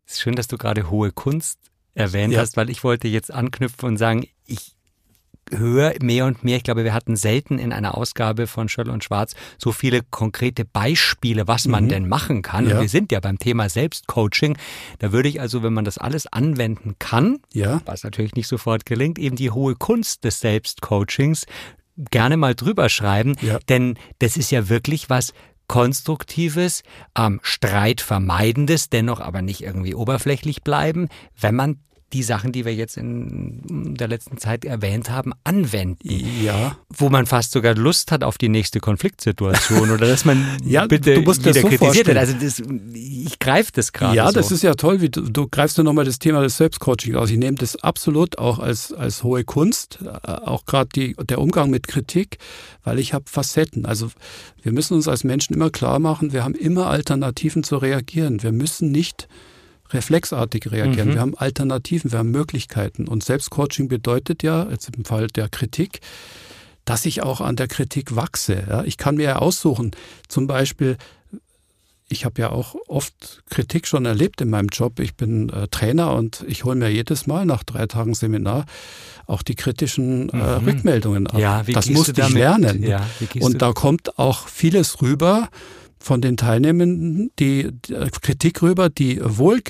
[0.06, 1.60] Es ist schön, dass du gerade hohe Kunst
[1.94, 2.42] erwähnt Ja.
[2.42, 4.74] hast, weil ich wollte jetzt anknüpfen und sagen, ich
[5.50, 9.04] höre mehr und mehr, ich glaube, wir hatten selten in einer Ausgabe von Schöll und
[9.06, 11.90] Schwarz so viele konkrete Beispiele, was man Mhm.
[11.90, 12.68] denn machen kann.
[12.68, 12.76] Ja.
[12.76, 14.58] Und wir sind ja beim Thema Selbstcoaching.
[15.00, 18.86] Da würde ich also, wenn man das alles anwenden kann, Ja, was natürlich nicht sofort
[18.86, 21.46] gelingt, eben die hohe Kunst des Selbstcoachings
[22.12, 23.60] gerne mal drüber schreiben, Ja.
[23.70, 25.34] denn das ist ja wirklich was
[25.68, 26.84] Konstruktives,
[27.18, 31.80] ähm, Streitvermeidendes, dennoch aber nicht irgendwie oberflächlich bleiben, wenn man
[32.14, 36.08] die Sachen, die wir jetzt in der letzten Zeit erwähnt haben, anwenden.
[36.42, 36.78] ja.
[36.90, 41.16] Wo man fast sogar Lust hat auf die nächste Konfliktsituation oder dass man Ja, bitte
[41.16, 42.18] du musst wieder so kritisiert wird.
[42.18, 42.62] Also das,
[42.94, 44.34] ich greife das gerade Ja, so.
[44.34, 47.30] das ist ja toll, wie du, du greifst ja nochmal das Thema des Selbstcoaching aus.
[47.30, 51.88] Ich nehme das absolut auch als, als hohe Kunst, äh, auch gerade der Umgang mit
[51.88, 52.38] Kritik,
[52.84, 53.86] weil ich habe Facetten.
[53.86, 54.12] Also
[54.62, 58.42] wir müssen uns als Menschen immer klar machen, wir haben immer Alternativen zu reagieren.
[58.44, 59.28] Wir müssen nicht
[59.92, 61.10] reflexartig reagieren.
[61.10, 61.14] Mhm.
[61.14, 63.08] Wir haben Alternativen, wir haben Möglichkeiten.
[63.08, 66.02] Und Selbstcoaching bedeutet ja, jetzt im Fall der Kritik,
[66.86, 68.64] dass ich auch an der Kritik wachse.
[68.70, 68.84] Ja?
[68.84, 69.92] Ich kann mir ja aussuchen,
[70.28, 70.98] zum Beispiel,
[72.10, 75.00] ich habe ja auch oft Kritik schon erlebt in meinem Job.
[75.00, 78.66] Ich bin äh, Trainer und ich hole mir jedes Mal nach drei Tagen Seminar
[79.26, 80.68] auch die kritischen äh, Mhm.
[80.68, 81.38] Rückmeldungen ab.
[81.38, 82.82] Ja, das musste ich lernen.
[82.82, 83.06] Ja,
[83.42, 85.50] und da kommt auch vieles rüber
[86.00, 89.62] von den Teilnehmenden, die, die äh, Kritik rüber, die wohl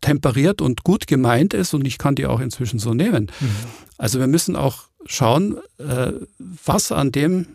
[0.00, 3.30] temperiert und gut gemeint ist und ich kann die auch inzwischen so nehmen.
[3.40, 3.48] Mhm.
[3.98, 7.46] Also wir müssen auch schauen, äh, was an dem,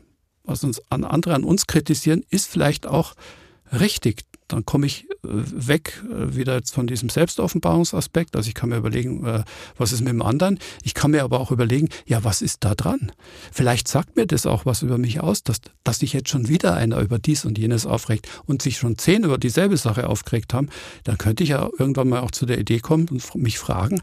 [0.44, 3.16] was uns an andere an uns kritisieren, ist vielleicht auch
[3.72, 4.24] richtig.
[4.48, 8.36] Dann komme ich äh, weg äh, wieder von diesem Selbstoffenbarungsaspekt.
[8.36, 9.44] Also ich kann mir überlegen, äh,
[9.78, 10.60] was ist mit dem anderen.
[10.84, 13.12] Ich kann mir aber auch überlegen, ja, was ist da dran?
[13.52, 16.76] Vielleicht sagt mir das auch was über mich aus, dass, dass sich jetzt schon wieder
[16.76, 20.70] einer über dies und jenes aufregt und sich schon zehn über dieselbe Sache aufgeregt haben.
[21.06, 24.02] Dann könnte ich ja irgendwann mal auch zu der Idee kommen und mich fragen,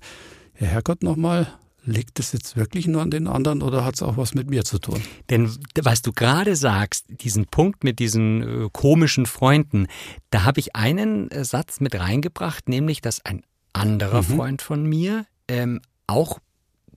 [0.55, 1.47] Herr Herrgott nochmal,
[1.85, 4.65] liegt es jetzt wirklich nur an den anderen oder hat es auch was mit mir
[4.65, 5.01] zu tun?
[5.31, 9.87] Denn was du gerade sagst, diesen Punkt mit diesen äh, komischen Freunden,
[10.31, 13.43] da habe ich einen äh, Satz mit reingebracht, nämlich, dass ein
[13.73, 14.37] anderer Mhm.
[14.37, 16.39] Freund von mir ähm, auch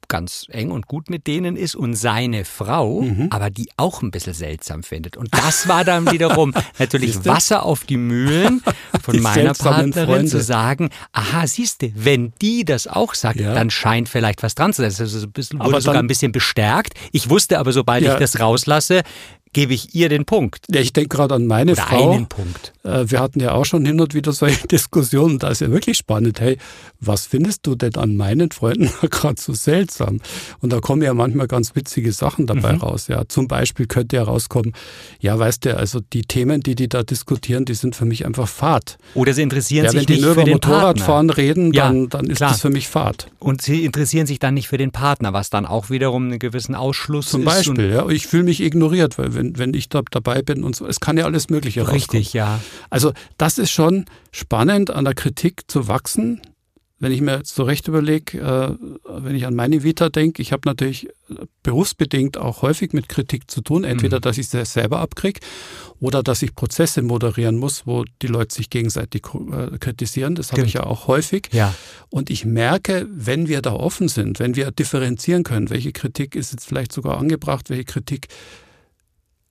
[0.07, 3.27] ganz eng und gut mit denen ist und seine Frau, Mhm.
[3.31, 5.17] aber die auch ein bisschen seltsam findet.
[5.17, 7.23] Und das war dann wiederum natürlich?
[7.25, 8.61] Wasser auf die Mühlen
[9.01, 10.27] von Die meiner Partnerin Freunde.
[10.31, 13.53] zu sagen, aha, siehste, wenn die das auch sagt, Ja.
[13.53, 14.89] dann scheint vielleicht was dran zu sein.
[14.97, 16.93] Das ist ein bisschen, Aber wurde sogar dann- ein bisschen bestärkt.
[17.11, 18.13] Ich wusste aber, sobald Ja.
[18.13, 19.03] ich das rauslasse,
[19.55, 20.65] gebe ich ihr den Punkt.
[20.69, 22.11] Ja, ich denke gerade an meine Oder Frau.
[22.11, 22.73] einen Punkt.
[22.83, 25.39] Äh, Wir hatten ja auch schon hin und wieder solche Diskussionen.
[25.39, 26.41] Da ist ja wirklich spannend.
[26.41, 26.57] Hey,
[26.99, 30.19] was findest du denn an meinen Freunden gerade so seltsam?
[30.59, 32.79] Und da kommen ja manchmal ganz witzige Sachen dabei Mhm.
[32.81, 33.07] raus.
[33.07, 34.73] Ja, zum Beispiel könnte ja rauskommen,
[35.21, 38.49] ja, weißt du, also die Themen, die die da diskutieren, die sind für mich einfach
[38.49, 38.97] Fahrt.
[39.13, 41.37] Oder sie interessieren Ja, sich wenn die nicht nur für über den Motorradfahren Partner.
[41.37, 42.51] reden, Ja, dann, dann ist klar.
[42.51, 43.31] das für mich Fahrt.
[43.39, 46.75] Und sie interessieren sich dann nicht für den Partner, was dann auch wiederum einen gewissen
[46.75, 47.45] Ausschluss Zum ist.
[47.45, 48.09] Beispiel, ja.
[48.09, 51.17] Ich fühle mich ignoriert, weil wenn, wenn ich da dabei bin und so, es kann
[51.17, 52.01] ja alles Mögliche rauskommen.
[52.01, 52.59] richtig, ja.
[52.89, 56.41] Also das ist schon spannend, an der Kritik zu wachsen.
[56.97, 58.69] Wenn ich mir jetzt so recht überlege, äh,
[59.21, 63.51] wenn ich an meine Vita denke, ich habe natürlich äh, berufsbedingt auch häufig mit Kritik
[63.51, 63.83] zu tun.
[63.83, 64.21] Entweder, Mhm.
[64.21, 65.41] dass ich sie selber abkriege
[65.99, 70.35] oder dass ich Prozesse moderieren muss, wo die Leute sich gegenseitig äh, kritisieren.
[70.35, 71.49] Das habe ich ja auch häufig.
[71.51, 71.75] Ja.
[72.09, 76.53] Und ich merke, wenn wir da offen sind, wenn wir differenzieren können, welche Kritik ist
[76.53, 78.27] jetzt vielleicht sogar angebracht, welche Kritik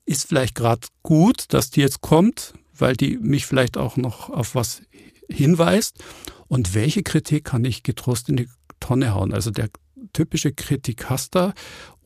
[0.06, 4.54] ist vielleicht gerade gut, dass die jetzt kommt, weil die mich vielleicht auch noch auf
[4.54, 4.82] was
[5.28, 6.02] hinweist.
[6.48, 8.48] Und welche Kritik kann ich getrost in die
[8.80, 9.32] Tonne hauen?
[9.32, 9.70] Also der,
[10.14, 11.52] typische Kritikhaster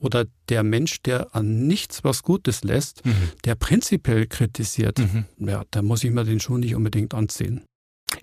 [0.00, 3.14] oder der Mensch, der an nichts was Gutes lässt, mhm.
[3.44, 5.26] der prinzipiell kritisiert, mhm.
[5.38, 7.62] ja, da muss ich mir den Schuh nicht unbedingt anziehen.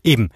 [0.04, 0.30] Eben,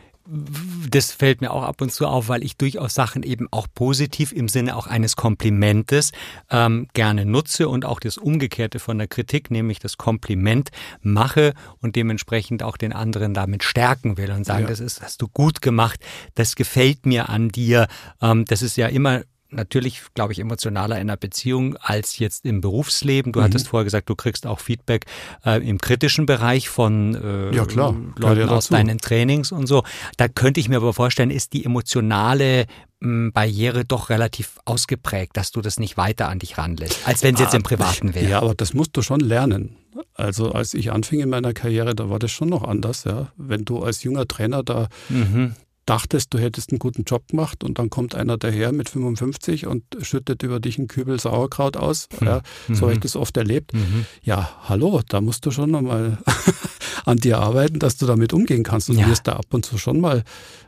[0.90, 4.32] das fällt mir auch ab und zu auf, weil ich durchaus Sachen eben auch positiv
[4.32, 6.12] im Sinne auch eines Komplimentes
[6.50, 10.70] ähm, gerne nutze und auch das Umgekehrte von der Kritik, nämlich das Kompliment
[11.02, 14.70] mache und dementsprechend auch den anderen damit stärken will und sagen, ja.
[14.70, 16.00] das ist, hast du gut gemacht,
[16.36, 17.88] das gefällt mir an dir.
[18.22, 22.62] Ähm, das ist ja immer natürlich, glaube ich, emotionaler in einer Beziehung als jetzt im
[22.62, 23.32] Berufsleben.
[23.32, 23.46] Du mhm.
[23.46, 25.06] hattest vorher gesagt, du kriegst auch Feedback
[25.46, 27.96] äh, im kritischen Bereich von äh, ja, klar.
[28.18, 29.84] Leuten ja aus deinen Trainings und so.
[30.18, 32.66] Da könnte ich mir aber vorstellen, ist die emotionale
[33.02, 37.36] hm, Barriere doch relativ ausgeprägt, dass du das nicht weiter an dich ranlässt, als wenn
[37.36, 38.30] es jetzt im ah, Privaten wäre.
[38.30, 39.78] Ja, aber das musst du schon lernen.
[40.14, 43.32] Also als ich anfing in meiner Karriere, da war das schon noch anders, ja.
[43.38, 45.56] Wenn du als junger Trainer da mhm
[45.90, 49.84] dachtest, du hättest einen guten Job gemacht und dann kommt einer daher mit 55 und
[50.02, 52.08] schüttet über dich einen Kübel Sauerkraut aus.
[52.20, 52.28] Hm.
[52.28, 52.82] Ja, so mhm.
[52.82, 53.74] habe ich das oft erlebt.
[53.74, 54.06] Mhm.
[54.22, 56.20] Ja, hallo, da musst du schon nochmal
[57.06, 58.90] an dir arbeiten, dass du damit umgehen kannst.
[58.90, 59.08] Und ja.
[59.08, 60.24] mir ist da ab und zu schon mal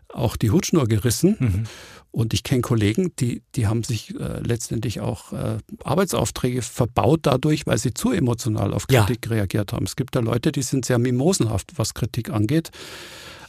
[0.10, 1.38] auch die Hutschnur gerissen.
[1.39, 1.63] Mhm.
[2.12, 7.65] Und ich kenne Kollegen, die, die haben sich äh, letztendlich auch äh, Arbeitsaufträge verbaut dadurch,
[7.65, 9.31] weil sie zu emotional auf Kritik ja.
[9.34, 9.86] reagiert haben.
[9.86, 12.71] Es gibt da Leute, die sind sehr mimosenhaft, was Kritik angeht.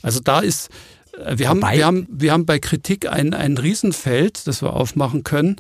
[0.01, 0.69] Also da ist,
[1.35, 5.57] wir haben, wir, haben, wir haben bei Kritik ein, ein Riesenfeld, das wir aufmachen können.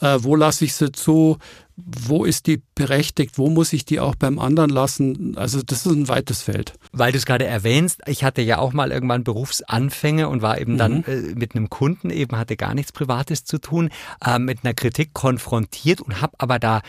[0.00, 1.38] Äh, wo lasse ich sie zu?
[1.76, 3.38] Wo ist die berechtigt?
[3.38, 5.36] Wo muss ich die auch beim anderen lassen?
[5.36, 6.74] Also das ist ein weites Feld.
[6.92, 10.74] Weil du es gerade erwähnst, ich hatte ja auch mal irgendwann Berufsanfänge und war eben
[10.74, 10.78] mhm.
[10.78, 13.90] dann äh, mit einem Kunden eben, hatte gar nichts Privates zu tun,
[14.24, 16.82] äh, mit einer Kritik konfrontiert und habe aber da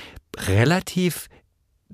[0.48, 1.30] relativ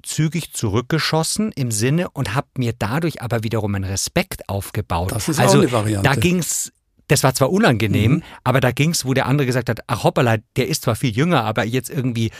[0.05, 5.11] zügig zurückgeschossen im Sinne und habe mir dadurch aber wiederum einen Respekt aufgebaut.
[5.11, 6.09] Das ist also, auch eine Variante.
[6.09, 6.71] Da ging's
[7.07, 8.23] das war zwar unangenehm, mhm.
[8.43, 11.43] aber da ging's, wo der andere gesagt hat, ach hoppala, der ist zwar viel jünger,
[11.43, 12.31] aber jetzt irgendwie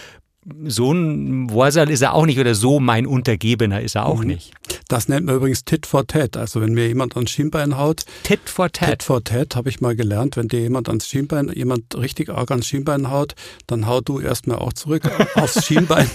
[0.68, 4.28] so ein Voisin ist er auch nicht oder so mein Untergebener ist er auch mhm.
[4.28, 4.52] nicht.
[4.88, 6.38] Das nennt man übrigens Tit for Tat.
[6.38, 8.06] Also wenn mir jemand ans Schienbein haut.
[8.24, 8.90] Tit for Tat.
[8.90, 10.38] Tit for Tat habe ich mal gelernt.
[10.38, 13.34] Wenn dir jemand ans Schienbein, jemand richtig arg ans Schienbein haut,
[13.66, 15.04] dann hau du erstmal auch zurück
[15.36, 16.10] aufs Schienbein.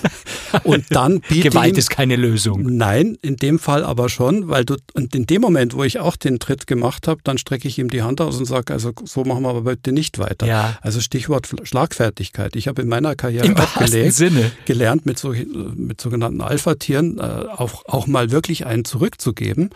[0.62, 2.76] Und dann biete Gewalt ihm, ist keine Lösung.
[2.76, 6.16] Nein, in dem Fall aber schon, weil du, und in dem Moment, wo ich auch
[6.16, 9.24] den Tritt gemacht habe, dann strecke ich ihm die Hand aus und sage, also so
[9.24, 10.46] machen wir aber bitte nicht weiter.
[10.46, 10.78] Ja.
[10.82, 12.54] Also Stichwort Schlagfertigkeit.
[12.54, 14.52] Ich habe in meiner Karriere Im auch gelegt, Sinne.
[14.64, 19.70] gelernt, mit, so, mit sogenannten Alpha-Tieren äh, auch, auch mal wirklich einen zurückzugeben.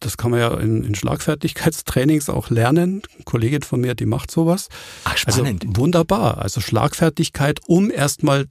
[0.00, 3.02] Das kann man ja in, in, Schlagfertigkeitstrainings auch lernen.
[3.14, 4.68] Eine Kollegin von mir, die macht sowas.
[5.04, 5.64] Ach, spannend.
[5.66, 6.38] Also wunderbar.
[6.38, 8.46] Also Schlagfertigkeit, um erstmal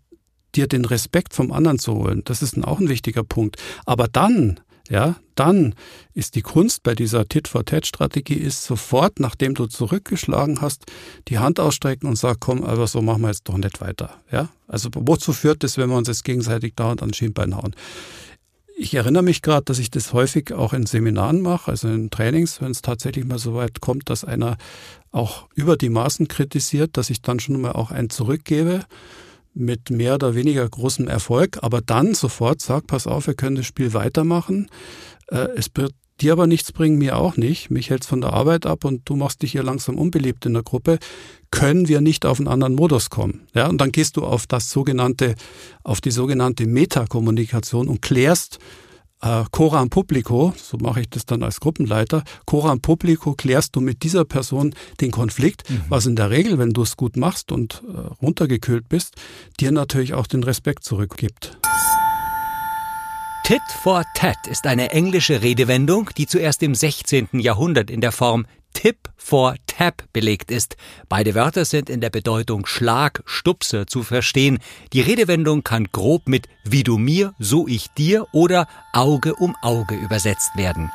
[0.56, 2.22] dir den Respekt vom anderen zu holen.
[2.26, 3.58] Das ist auch ein wichtiger Punkt.
[3.86, 5.76] Aber dann, ja, dann
[6.14, 10.86] ist die Kunst bei dieser Tit-for-Tat-Strategie ist sofort, nachdem du zurückgeschlagen hast,
[11.28, 14.12] die Hand ausstrecken und sagen, komm, aber so machen wir jetzt doch nicht weiter.
[14.32, 17.76] Ja, also wozu führt das, wenn wir uns jetzt gegenseitig dauernd an Schienbein hauen?
[18.80, 22.62] Ich erinnere mich gerade, dass ich das häufig auch in Seminaren mache, also in Trainings,
[22.62, 24.58] wenn es tatsächlich mal so weit kommt, dass einer
[25.12, 28.86] auch über die Maßen kritisiert, dass ich dann schon mal auch einen zurückgebe
[29.58, 33.66] mit mehr oder weniger großem Erfolg, aber dann sofort sagt, pass auf, wir können das
[33.66, 34.70] Spiel weitermachen.
[35.28, 37.70] Äh, es wird dir aber nichts bringen, mir auch nicht.
[37.70, 40.64] Mich hältst von der Arbeit ab und du machst dich hier langsam unbeliebt in der
[40.64, 41.00] Gruppe.
[41.52, 43.48] Können wir nicht auf einen anderen Modus kommen?
[43.54, 45.36] Ja, und dann gehst du auf das sogenannte,
[45.84, 48.60] auf die sogenannte Metakommunikation und klärst,
[49.22, 54.04] äh, Coram Publico, so mache ich das dann als Gruppenleiter, Coram Publico klärst du mit
[54.04, 55.82] dieser Person den Konflikt, mhm.
[55.90, 59.16] was in der Regel, wenn du es gut machst und äh, runtergekühlt bist,
[59.60, 61.58] dir natürlich auch den Respekt zurückgibt.
[63.44, 67.30] Tit for Tat ist eine englische Redewendung, die zuerst im 16.
[67.32, 68.46] Jahrhundert in der Form
[68.78, 70.78] Tip for Tap belegt ist.
[71.10, 74.60] Beide Wörter sind in der Bedeutung Schlag, Stupse zu verstehen.
[74.94, 79.96] Die Redewendung kann grob mit wie du mir, so ich dir oder Auge um Auge
[79.96, 80.92] übersetzt werden.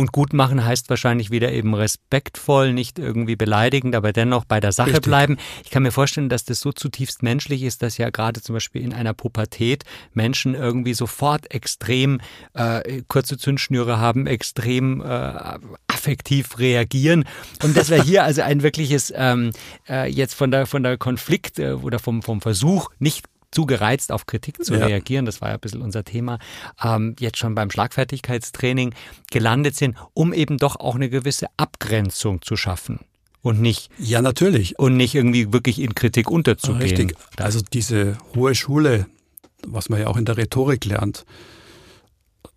[0.00, 4.72] Und gut machen heißt wahrscheinlich wieder eben respektvoll, nicht irgendwie beleidigend, aber dennoch bei der
[4.72, 5.04] Sache Richtig.
[5.04, 5.36] bleiben.
[5.62, 8.80] Ich kann mir vorstellen, dass das so zutiefst menschlich ist, dass ja gerade zum Beispiel
[8.80, 9.84] in einer Pubertät
[10.14, 12.22] Menschen irgendwie sofort extrem
[12.54, 17.26] äh, kurze Zündschnüre haben, extrem äh, affektiv reagieren.
[17.62, 19.50] Und das wäre hier also ein wirkliches ähm,
[19.86, 24.12] äh, jetzt von der von der Konflikt äh, oder vom vom Versuch nicht zu gereizt
[24.12, 24.86] auf Kritik zu ja.
[24.86, 26.38] reagieren, das war ja ein bisschen unser Thema,
[26.82, 28.94] ähm, jetzt schon beim Schlagfertigkeitstraining
[29.30, 33.00] gelandet sind, um eben doch auch eine gewisse Abgrenzung zu schaffen
[33.42, 36.82] und nicht ja natürlich und nicht irgendwie wirklich in Kritik unterzugehen.
[36.82, 37.14] Richtig.
[37.36, 39.06] Also diese hohe Schule,
[39.66, 41.24] was man ja auch in der Rhetorik lernt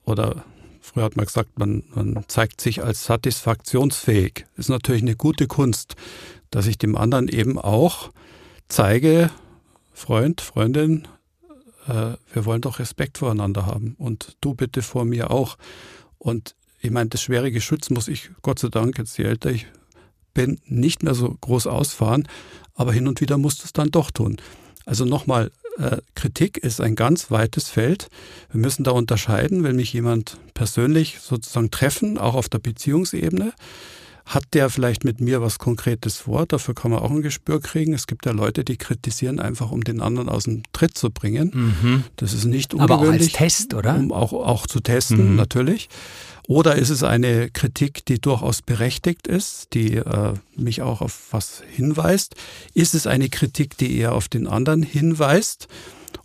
[0.03, 0.43] oder
[0.81, 4.45] früher hat man gesagt, man, man zeigt sich als satisfaktionsfähig.
[4.57, 5.95] Ist natürlich eine gute Kunst,
[6.51, 8.11] dass ich dem anderen eben auch
[8.67, 9.31] zeige,
[9.93, 11.07] Freund, Freundin,
[11.87, 15.57] äh, wir wollen doch Respekt voreinander haben und du bitte vor mir auch.
[16.17, 19.67] Und ich meine, das schwere Geschütz muss ich, Gott sei Dank, jetzt je älter ich
[20.33, 22.27] bin, nicht mehr so groß ausfahren,
[22.73, 24.37] aber hin und wieder musst du es dann doch tun.
[24.85, 28.09] Also nochmal, äh, Kritik ist ein ganz weites Feld.
[28.51, 33.53] Wir müssen da unterscheiden, wenn mich jemand persönlich sozusagen treffen, auch auf der Beziehungsebene,
[34.25, 36.45] hat der vielleicht mit mir was Konkretes vor?
[36.45, 37.93] Dafür kann man auch ein Gespür kriegen.
[37.93, 41.51] Es gibt ja Leute, die kritisieren einfach, um den anderen aus dem Tritt zu bringen.
[41.53, 42.03] Mhm.
[42.15, 42.99] Das ist nicht ungewöhnlich.
[42.99, 43.95] Aber auch als Test, oder?
[43.95, 45.35] Um auch, auch zu testen, mhm.
[45.35, 45.89] natürlich.
[46.47, 51.63] Oder ist es eine Kritik, die durchaus berechtigt ist, die äh, mich auch auf was
[51.71, 52.35] hinweist?
[52.73, 55.67] Ist es eine Kritik, die eher auf den anderen hinweist?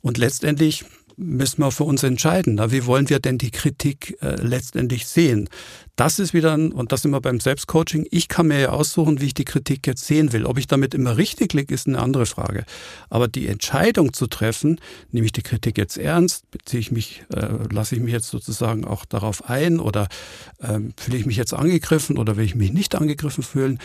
[0.01, 0.85] Und letztendlich
[1.19, 2.55] müssen wir für uns entscheiden.
[2.55, 5.49] Na, wie wollen wir denn die Kritik äh, letztendlich sehen?
[5.97, 9.27] Das ist wieder, ein, und das immer beim Selbstcoaching, ich kann mir ja aussuchen, wie
[9.27, 10.47] ich die Kritik jetzt sehen will.
[10.47, 12.65] Ob ich damit immer richtig liege, ist eine andere Frage.
[13.11, 17.49] Aber die Entscheidung zu treffen, nehme ich die Kritik jetzt ernst, beziehe ich mich, äh,
[17.73, 20.07] lasse ich mich jetzt sozusagen auch darauf ein oder
[20.63, 23.81] ähm, fühle ich mich jetzt angegriffen oder will ich mich nicht angegriffen fühlen,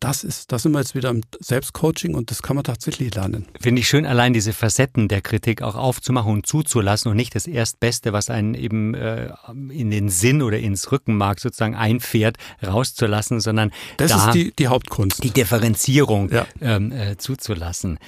[0.00, 3.46] das ist, da sind wir jetzt wieder im Selbstcoaching und das kann man tatsächlich lernen.
[3.58, 7.46] Finde ich schön, allein diese Facetten der Kritik auch aufzumachen und zuzulassen und nicht das
[7.46, 9.32] Erstbeste, was einen eben äh,
[9.70, 14.68] in den Sinn oder ins Rückenmark sozusagen einfährt, rauszulassen, sondern das da ist die, die
[14.68, 15.24] Hauptkunst.
[15.24, 16.46] Die Differenzierung ja.
[16.60, 17.98] ähm, äh, zuzulassen.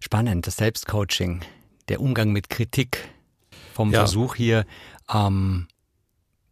[0.00, 1.40] Spannend, das Selbstcoaching,
[1.88, 3.08] der Umgang mit Kritik
[3.74, 4.00] vom ja.
[4.00, 4.64] Versuch hier
[5.12, 5.66] ähm,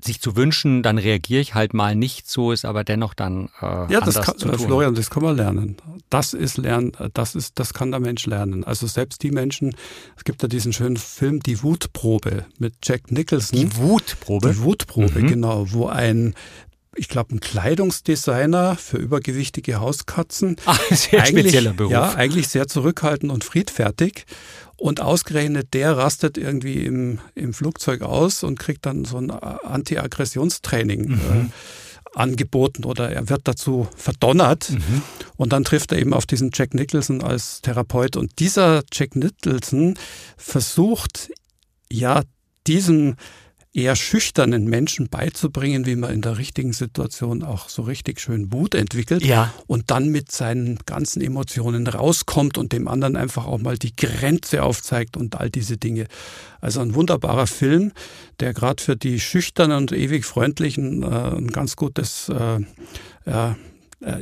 [0.04, 3.92] sich zu wünschen, dann reagiere ich halt mal nicht so, ist aber dennoch dann äh,
[3.92, 4.58] ja, das kann, zu tun.
[4.58, 5.76] Florian, das kann man lernen.
[6.10, 8.64] Das ist lernen, das ist, das kann der Mensch lernen.
[8.64, 9.74] Also selbst die Menschen,
[10.16, 13.58] es gibt ja diesen schönen Film Die Wutprobe mit Jack Nicholson.
[13.58, 14.50] Die Wutprobe.
[14.50, 15.26] Die Wutprobe, mhm.
[15.26, 16.34] genau, wo ein
[16.94, 20.56] ich glaube, ein Kleidungsdesigner für übergewichtige Hauskatzen.
[20.66, 21.92] Ach, sehr spezieller Beruf.
[21.92, 24.26] Ja, eigentlich sehr zurückhaltend und friedfertig.
[24.76, 31.08] Und ausgerechnet der rastet irgendwie im, im Flugzeug aus und kriegt dann so ein Anti-Aggressionstraining
[31.08, 31.14] mhm.
[31.14, 34.70] äh, angeboten oder er wird dazu verdonnert.
[34.70, 35.02] Mhm.
[35.36, 38.16] Und dann trifft er eben auf diesen Jack Nicholson als Therapeut.
[38.16, 39.96] Und dieser Jack Nicholson
[40.36, 41.30] versucht
[41.90, 42.22] ja
[42.66, 43.16] diesen
[43.74, 48.74] eher schüchternen Menschen beizubringen, wie man in der richtigen Situation auch so richtig schön Wut
[48.74, 49.52] entwickelt ja.
[49.66, 54.62] und dann mit seinen ganzen Emotionen rauskommt und dem anderen einfach auch mal die Grenze
[54.62, 56.06] aufzeigt und all diese Dinge.
[56.60, 57.92] Also ein wunderbarer Film,
[58.40, 62.60] der gerade für die schüchternen und ewig freundlichen äh, ein ganz gutes äh,
[63.24, 63.56] ja,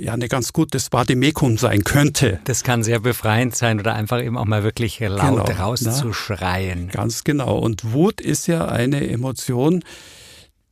[0.01, 2.41] ja eine ganz gutes Vademekum sein könnte.
[2.45, 6.87] Das kann sehr befreiend sein oder einfach eben auch mal wirklich laut genau, rauszuschreien.
[6.87, 7.59] Na, ganz genau.
[7.59, 9.83] Und Wut ist ja eine Emotion,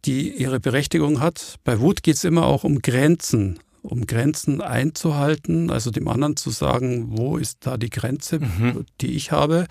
[0.04, 1.56] die ihre Berechtigung hat.
[1.64, 6.50] Bei Wut geht es immer auch um Grenzen, um Grenzen einzuhalten, also dem anderen zu
[6.50, 8.86] sagen, wo ist da die Grenze, mhm.
[9.00, 9.66] die ich habe.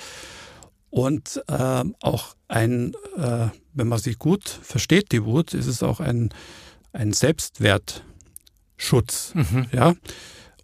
[0.90, 6.00] Und äh, auch ein, äh, wenn man sich gut versteht, die Wut, ist es auch
[6.00, 6.30] ein,
[6.94, 8.04] ein Selbstwert.
[8.78, 9.34] Schutz.
[9.36, 9.68] Mhm.
[9.72, 9.96] Ja.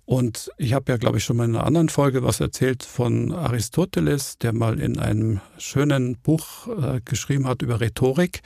[0.05, 3.31] Und ich habe ja, glaube ich, schon mal in einer anderen Folge was erzählt von
[3.31, 8.41] Aristoteles, der mal in einem schönen Buch äh, geschrieben hat über Rhetorik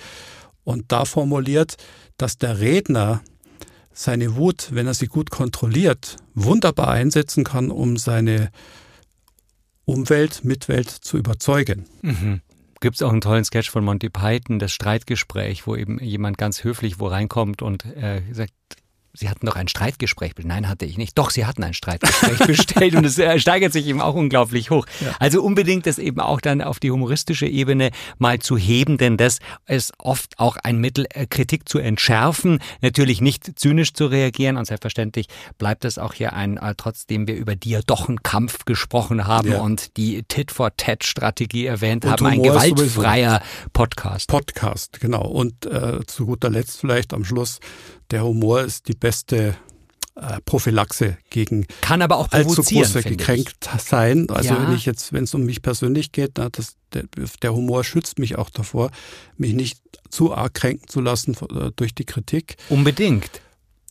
[0.63, 1.77] und da formuliert,
[2.17, 3.21] dass der Redner
[3.91, 8.51] seine Wut, wenn er sie gut kontrolliert, wunderbar einsetzen kann, um seine
[9.86, 11.86] Umwelt, Mitwelt zu überzeugen.
[12.01, 12.41] Mhm.
[12.80, 16.63] Gibt es auch einen tollen Sketch von Monty Python, das Streitgespräch, wo eben jemand ganz
[16.63, 18.53] höflich wo reinkommt und äh, sagt,
[19.17, 20.53] Sie hatten doch ein Streitgespräch bestellt.
[20.53, 21.17] Nein, hatte ich nicht.
[21.17, 24.86] Doch, Sie hatten ein Streitgespräch bestellt und es äh, steigert sich eben auch unglaublich hoch.
[24.99, 25.15] Ja.
[25.19, 29.39] Also unbedingt das eben auch dann auf die humoristische Ebene mal zu heben, denn das
[29.65, 34.65] ist oft auch ein Mittel, äh, Kritik zu entschärfen, natürlich nicht zynisch zu reagieren und
[34.65, 35.27] selbstverständlich
[35.58, 39.51] bleibt es auch hier ein, äh, trotzdem wir über ja doch einen Kampf gesprochen haben
[39.51, 39.62] ja.
[39.62, 43.41] und die Tit-for-Tat-Strategie erwähnt und haben, Humor ein gewaltfreier
[43.73, 44.27] Podcast.
[44.27, 45.25] Podcast, genau.
[45.25, 47.60] Und äh, zu guter Letzt vielleicht am Schluss
[48.12, 49.56] der Humor ist die beste
[50.15, 54.28] äh, Prophylaxe gegen kann aber auch allzu große gekränkt sein.
[54.30, 54.67] Also ja.
[54.67, 57.04] wenn ich jetzt, wenn es um mich persönlich geht, na, das, der,
[57.41, 58.89] der, Humor schützt mich auch davor,
[59.38, 62.56] mich nicht zu arg kränken zu lassen äh, durch die Kritik.
[62.70, 63.41] Unbedingt.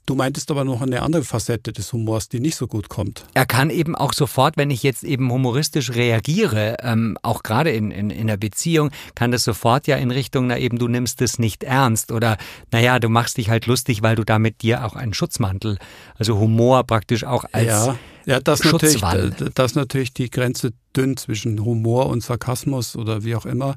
[0.06, 3.26] Du meintest aber noch eine andere Facette des Humors, die nicht so gut kommt.
[3.34, 7.90] Er kann eben auch sofort, wenn ich jetzt eben humoristisch reagiere, ähm, auch gerade in,
[7.90, 11.40] in, in der Beziehung, kann das sofort ja in Richtung, na eben, du nimmst es
[11.40, 12.36] nicht ernst oder
[12.70, 15.76] naja, du machst dich halt lustig, weil du damit dir auch einen Schutzmantel,
[16.14, 19.30] also Humor praktisch auch als ja, ja, das Schutzwall.
[19.30, 23.74] Natürlich, das natürlich die Grenze dünn zwischen Humor und Sarkasmus oder wie auch immer.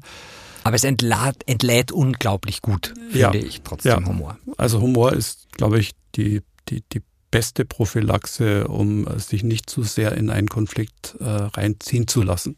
[0.64, 3.44] Aber es entlädt, entlädt unglaublich gut, finde ja.
[3.44, 4.06] ich, trotzdem ja.
[4.06, 4.38] Humor.
[4.56, 10.12] Also Humor ist, glaube ich, die, die, die beste Prophylaxe, um sich nicht zu sehr
[10.12, 12.56] in einen Konflikt äh, reinziehen zu lassen.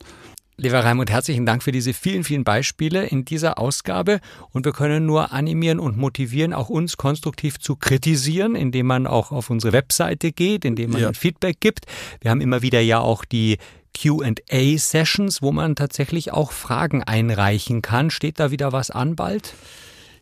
[0.59, 4.21] Lieber Raimund, herzlichen Dank für diese vielen, vielen Beispiele in dieser Ausgabe.
[4.51, 9.33] Und wir können nur animieren und motivieren, auch uns konstruktiv zu kritisieren, indem man auch
[9.33, 11.13] auf unsere Webseite geht, indem man ja.
[11.15, 11.87] Feedback gibt.
[12.21, 13.59] Wir haben immer wieder ja auch die
[13.95, 18.11] QA-Sessions, wo man tatsächlich auch Fragen einreichen kann.
[18.11, 19.55] Steht da wieder was an bald?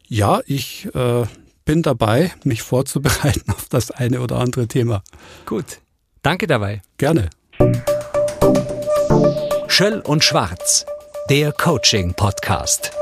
[0.09, 1.25] Ja, ich äh,
[1.65, 5.03] bin dabei, mich vorzubereiten auf das eine oder andere Thema.
[5.47, 5.81] Gut.
[6.23, 6.83] Danke dabei.
[6.99, 7.31] Gerne.
[9.69, 10.85] Schöll und Schwarz,
[11.31, 12.93] der Coaching-Podcast.